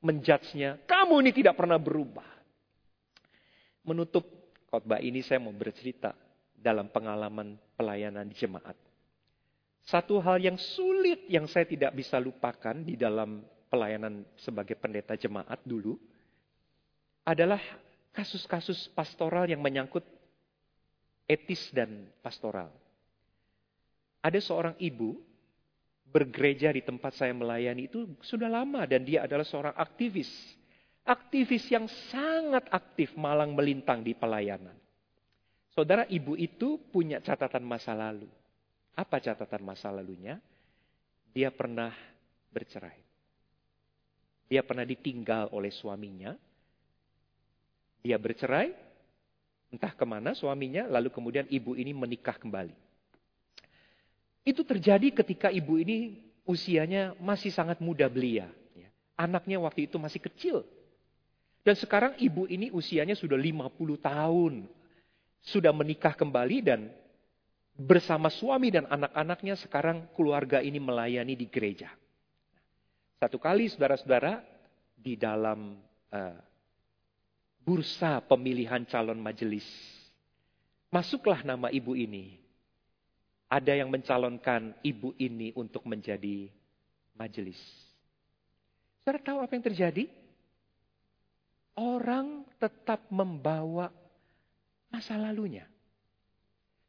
menjudge-nya, 0.05 0.86
kamu 0.86 1.26
ini 1.26 1.32
tidak 1.34 1.57
pernah 1.57 1.82
berubah. 1.82 2.37
Menutup 3.88 4.28
khotbah 4.68 5.00
ini 5.00 5.24
saya 5.24 5.40
mau 5.40 5.56
bercerita 5.56 6.12
dalam 6.52 6.92
pengalaman 6.92 7.56
pelayanan 7.80 8.28
jemaat. 8.36 8.76
Satu 9.88 10.20
hal 10.20 10.44
yang 10.44 10.60
sulit 10.60 11.24
yang 11.32 11.48
saya 11.48 11.64
tidak 11.64 11.96
bisa 11.96 12.20
lupakan 12.20 12.76
di 12.84 13.00
dalam 13.00 13.40
pelayanan 13.72 14.28
sebagai 14.36 14.76
pendeta 14.76 15.16
jemaat 15.16 15.64
dulu 15.64 15.96
adalah 17.24 17.60
kasus-kasus 18.12 18.92
pastoral 18.92 19.48
yang 19.48 19.64
menyangkut 19.64 20.04
etis 21.24 21.72
dan 21.72 22.12
pastoral. 22.20 22.68
Ada 24.20 24.44
seorang 24.44 24.76
ibu 24.76 25.16
bergereja 26.08 26.72
di 26.72 26.84
tempat 26.84 27.16
saya 27.16 27.36
melayani 27.36 27.88
itu 27.88 28.08
sudah 28.24 28.48
lama 28.48 28.84
dan 28.88 29.04
dia 29.04 29.28
adalah 29.28 29.44
seorang 29.44 29.76
aktivis 29.76 30.28
Aktivis 31.08 31.64
yang 31.72 31.88
sangat 32.12 32.68
aktif 32.68 33.16
malang 33.16 33.55
melintang 33.55 34.03
di 34.03 34.12
pelayanan. 34.12 34.76
Saudara 35.72 36.03
ibu 36.12 36.36
itu 36.36 36.76
punya 36.91 37.24
catatan 37.24 37.64
masa 37.64 37.95
lalu. 37.95 38.28
Apa 38.91 39.24
catatan 39.24 39.64
masa 39.64 39.88
lalunya? 39.88 40.36
Dia 41.32 41.47
pernah 41.47 41.95
bercerai. 42.51 42.99
Dia 44.51 44.66
pernah 44.68 44.84
ditinggal 44.84 45.47
oleh 45.55 45.72
suaminya. 45.72 46.36
Dia 48.03 48.20
bercerai, 48.20 48.76
entah 49.72 49.95
ke 49.95 50.03
mana 50.03 50.36
suaminya, 50.36 50.91
lalu 50.91 51.08
kemudian 51.08 51.47
ibu 51.47 51.78
ini 51.78 51.95
menikah 51.95 52.36
kembali. 52.36 52.76
Itu 54.47 54.64
terjadi 54.64 55.12
ketika 55.12 55.51
ibu 55.51 55.80
ini 55.80 56.20
usianya 56.47 57.16
masih 57.20 57.51
sangat 57.51 57.80
muda 57.84 58.08
belia. 58.12 58.51
Anaknya 59.20 59.60
waktu 59.60 59.89
itu 59.89 59.99
masih 59.99 60.24
kecil, 60.24 60.64
dan 61.68 61.76
sekarang 61.76 62.15
ibu 62.15 62.47
ini 62.47 62.72
usianya 62.72 63.11
sudah 63.11 63.36
50 63.36 63.76
tahun. 63.99 64.72
Sudah 65.43 65.76
menikah 65.76 66.15
kembali 66.15 66.63
dan 66.63 66.88
bersama 67.76 68.32
suami 68.32 68.72
dan 68.72 68.88
anak-anaknya 68.88 69.59
sekarang 69.59 70.07
keluarga 70.15 70.63
ini 70.63 70.80
melayani 70.80 71.36
di 71.36 71.43
gereja. 71.43 71.91
Satu 73.20 73.36
kali 73.36 73.68
saudara-saudara 73.68 74.39
di 74.95 75.20
dalam 75.20 75.76
uh, 76.07 76.39
bursa 77.68 78.24
pemilihan 78.24 78.88
calon 78.88 79.20
majelis. 79.20 79.68
Masuklah 80.88 81.43
nama 81.43 81.68
ibu 81.68 81.99
ini. 81.99 82.39
Ada 83.51 83.76
yang 83.76 83.91
mencalonkan 83.91 84.72
ibu 84.88 85.11
ini 85.20 85.51
untuk 85.51 85.84
menjadi 85.84 86.47
majelis. 87.11 87.59
Saudara 89.03 89.20
tahu 89.20 89.43
apa 89.43 89.51
yang 89.51 89.68
terjadi? 89.68 90.26
Orang 91.78 92.43
tetap 92.57 93.05
membawa 93.13 93.93
masa 94.89 95.15
lalunya. 95.15 95.69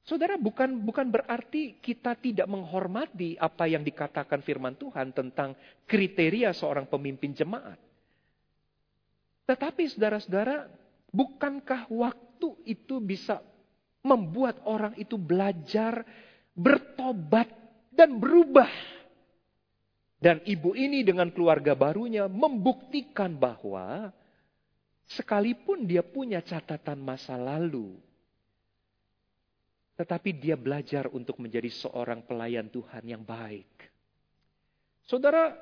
Saudara, 0.09 0.41
bukan 0.41 0.81
bukan 0.81 1.13
berarti 1.13 1.77
kita 1.85 2.17
tidak 2.17 2.49
menghormati 2.49 3.37
apa 3.37 3.69
yang 3.69 3.85
dikatakan 3.85 4.41
firman 4.41 4.73
Tuhan 4.81 5.13
tentang 5.13 5.53
kriteria 5.85 6.57
seorang 6.57 6.89
pemimpin 6.89 7.37
jemaat. 7.37 7.77
Tetapi 9.45 9.85
saudara-saudara, 9.93 10.65
bukankah 11.13 11.93
waktu 11.93 12.57
itu 12.65 13.05
bisa 13.05 13.45
membuat 14.01 14.65
orang 14.65 14.97
itu 14.97 15.21
belajar 15.21 16.01
bertobat 16.57 17.53
dan 17.93 18.17
berubah. 18.17 18.73
Dan 20.19 20.41
ibu 20.49 20.73
ini 20.73 21.05
dengan 21.05 21.29
keluarga 21.29 21.77
barunya 21.77 22.27
membuktikan 22.33 23.37
bahwa 23.37 24.11
sekalipun 25.09 25.89
dia 25.89 26.05
punya 26.05 26.45
catatan 26.45 27.01
masa 27.01 27.35
lalu, 27.41 27.97
tetapi 29.97 30.31
dia 30.37 30.55
belajar 30.55 31.09
untuk 31.11 31.41
menjadi 31.41 31.73
seorang 31.73 32.23
pelayan 32.23 32.69
Tuhan 32.69 33.03
yang 33.03 33.25
baik. 33.25 33.67
Saudara, 35.09 35.57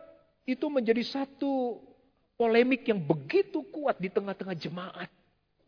itu 0.44 0.66
menjadi 0.66 1.00
satu 1.06 1.80
polemik 2.36 2.84
yang 2.90 2.98
begitu 3.00 3.64
kuat 3.72 3.96
di 3.96 4.10
tengah-tengah 4.10 4.58
jemaat 4.58 5.10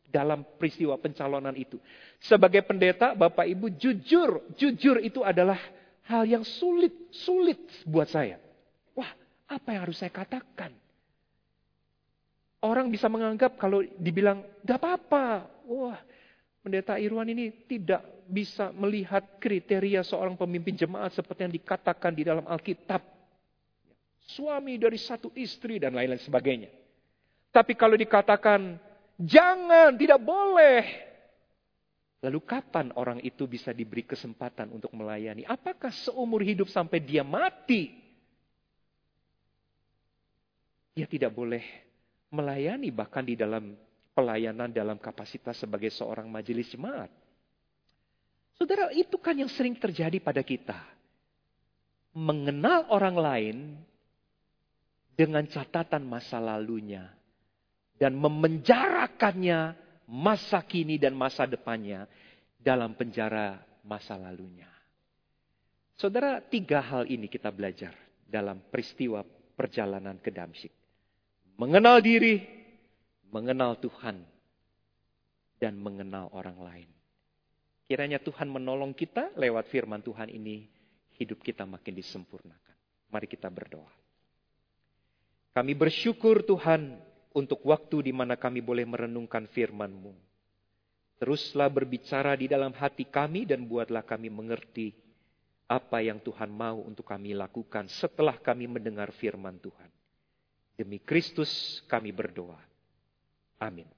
dalam 0.09 0.43
peristiwa 0.57 0.99
pencalonan 0.99 1.55
itu. 1.55 1.79
Sebagai 2.19 2.61
pendeta, 2.67 3.15
Bapak 3.15 3.47
Ibu 3.47 3.73
jujur, 3.79 4.45
jujur 4.59 4.99
itu 5.01 5.23
adalah 5.23 5.61
hal 6.09 6.25
yang 6.25 6.43
sulit, 6.43 6.93
sulit 7.13 7.61
buat 7.85 8.09
saya. 8.09 8.41
Wah, 8.97 9.09
apa 9.49 9.69
yang 9.73 9.89
harus 9.89 10.01
saya 10.01 10.13
katakan? 10.13 10.73
Orang 12.59 12.91
bisa 12.91 13.07
menganggap 13.07 13.55
kalau 13.55 13.87
dibilang, 14.03 14.43
gak 14.67 14.83
apa-apa. 14.83 15.47
Wah, 15.71 15.99
pendeta 16.59 16.99
Irwan 16.99 17.31
ini 17.31 17.55
tidak 17.71 18.03
bisa 18.27 18.75
melihat 18.75 19.39
kriteria 19.39 20.03
seorang 20.03 20.35
pemimpin 20.35 20.75
jemaat 20.75 21.15
seperti 21.15 21.47
yang 21.47 21.55
dikatakan 21.55 22.13
di 22.13 22.27
dalam 22.27 22.43
Alkitab. 22.45 23.01
Suami 24.29 24.77
dari 24.77 24.99
satu 24.99 25.33
istri 25.39 25.79
dan 25.79 25.95
lain-lain 25.95 26.21
sebagainya. 26.21 26.69
Tapi 27.55 27.73
kalau 27.79 27.97
dikatakan, 27.97 28.77
jangan, 29.17 29.97
tidak 29.97 30.21
boleh. 30.21 30.85
Lalu 32.21 32.43
kapan 32.43 32.91
orang 32.99 33.23
itu 33.23 33.47
bisa 33.47 33.71
diberi 33.71 34.03
kesempatan 34.03 34.75
untuk 34.75 34.91
melayani? 34.91 35.47
Apakah 35.47 35.95
seumur 35.95 36.43
hidup 36.43 36.67
sampai 36.67 36.99
dia 36.99 37.23
mati? 37.23 37.95
Dia 40.99 41.07
tidak 41.07 41.31
boleh 41.31 41.88
melayani 42.29 42.93
bahkan 42.93 43.25
di 43.25 43.35
dalam 43.37 43.77
pelayanan 44.13 44.75
dalam 44.75 44.99
kapasitas 44.99 45.57
sebagai 45.63 45.95
seorang 45.95 46.27
majelis 46.27 46.69
jemaat. 46.75 47.07
Saudara, 48.59 48.91
itu 48.91 49.15
kan 49.23 49.39
yang 49.39 49.47
sering 49.47 49.79
terjadi 49.79 50.19
pada 50.19 50.43
kita. 50.43 50.83
Mengenal 52.19 52.91
orang 52.91 53.15
lain 53.15 53.57
dengan 55.15 55.47
catatan 55.47 56.03
masa 56.03 56.43
lalunya. 56.43 57.15
Dan 57.95 58.19
memenjarakannya 58.19 59.79
masa 60.11 60.63
kini 60.63 60.99
dan 60.99 61.15
masa 61.15 61.47
depannya 61.47 62.07
dalam 62.59 62.95
penjara 62.95 63.63
masa 63.87 64.19
lalunya. 64.19 64.71
Saudara, 65.99 66.39
tiga 66.43 66.79
hal 66.79 67.11
ini 67.11 67.27
kita 67.27 67.51
belajar 67.51 67.91
dalam 68.23 68.63
peristiwa 68.71 69.27
perjalanan 69.59 70.19
ke 70.23 70.31
Damsyik. 70.31 70.78
Mengenal 71.59 71.99
diri, 71.99 72.39
mengenal 73.35 73.75
Tuhan, 73.83 74.23
dan 75.59 75.75
mengenal 75.75 76.31
orang 76.31 76.55
lain. 76.55 76.91
Kiranya 77.91 78.23
Tuhan 78.23 78.47
menolong 78.47 78.95
kita 78.95 79.35
lewat 79.35 79.67
firman 79.67 79.99
Tuhan 79.99 80.31
ini, 80.31 80.71
hidup 81.19 81.43
kita 81.43 81.67
makin 81.67 81.99
disempurnakan. 81.99 82.77
Mari 83.11 83.27
kita 83.27 83.51
berdoa. 83.51 83.91
Kami 85.51 85.75
bersyukur 85.75 86.47
Tuhan 86.47 86.95
untuk 87.35 87.59
waktu 87.67 88.07
di 88.07 88.13
mana 88.15 88.39
kami 88.39 88.63
boleh 88.63 88.87
merenungkan 88.87 89.51
firman-Mu. 89.51 90.15
Teruslah 91.19 91.67
berbicara 91.67 92.39
di 92.39 92.47
dalam 92.47 92.71
hati 92.71 93.03
kami 93.03 93.51
dan 93.51 93.67
buatlah 93.67 94.07
kami 94.07 94.31
mengerti 94.31 94.95
apa 95.67 96.07
yang 96.07 96.23
Tuhan 96.23 96.55
mau 96.55 96.87
untuk 96.87 97.03
kami 97.03 97.35
lakukan 97.35 97.91
setelah 97.91 98.39
kami 98.39 98.71
mendengar 98.71 99.11
firman 99.11 99.59
Tuhan. 99.59 99.98
Demi 100.79 101.03
Kristus 101.03 101.83
kami 101.91 102.15
berdoa. 102.15 102.63
Amin. 103.59 103.98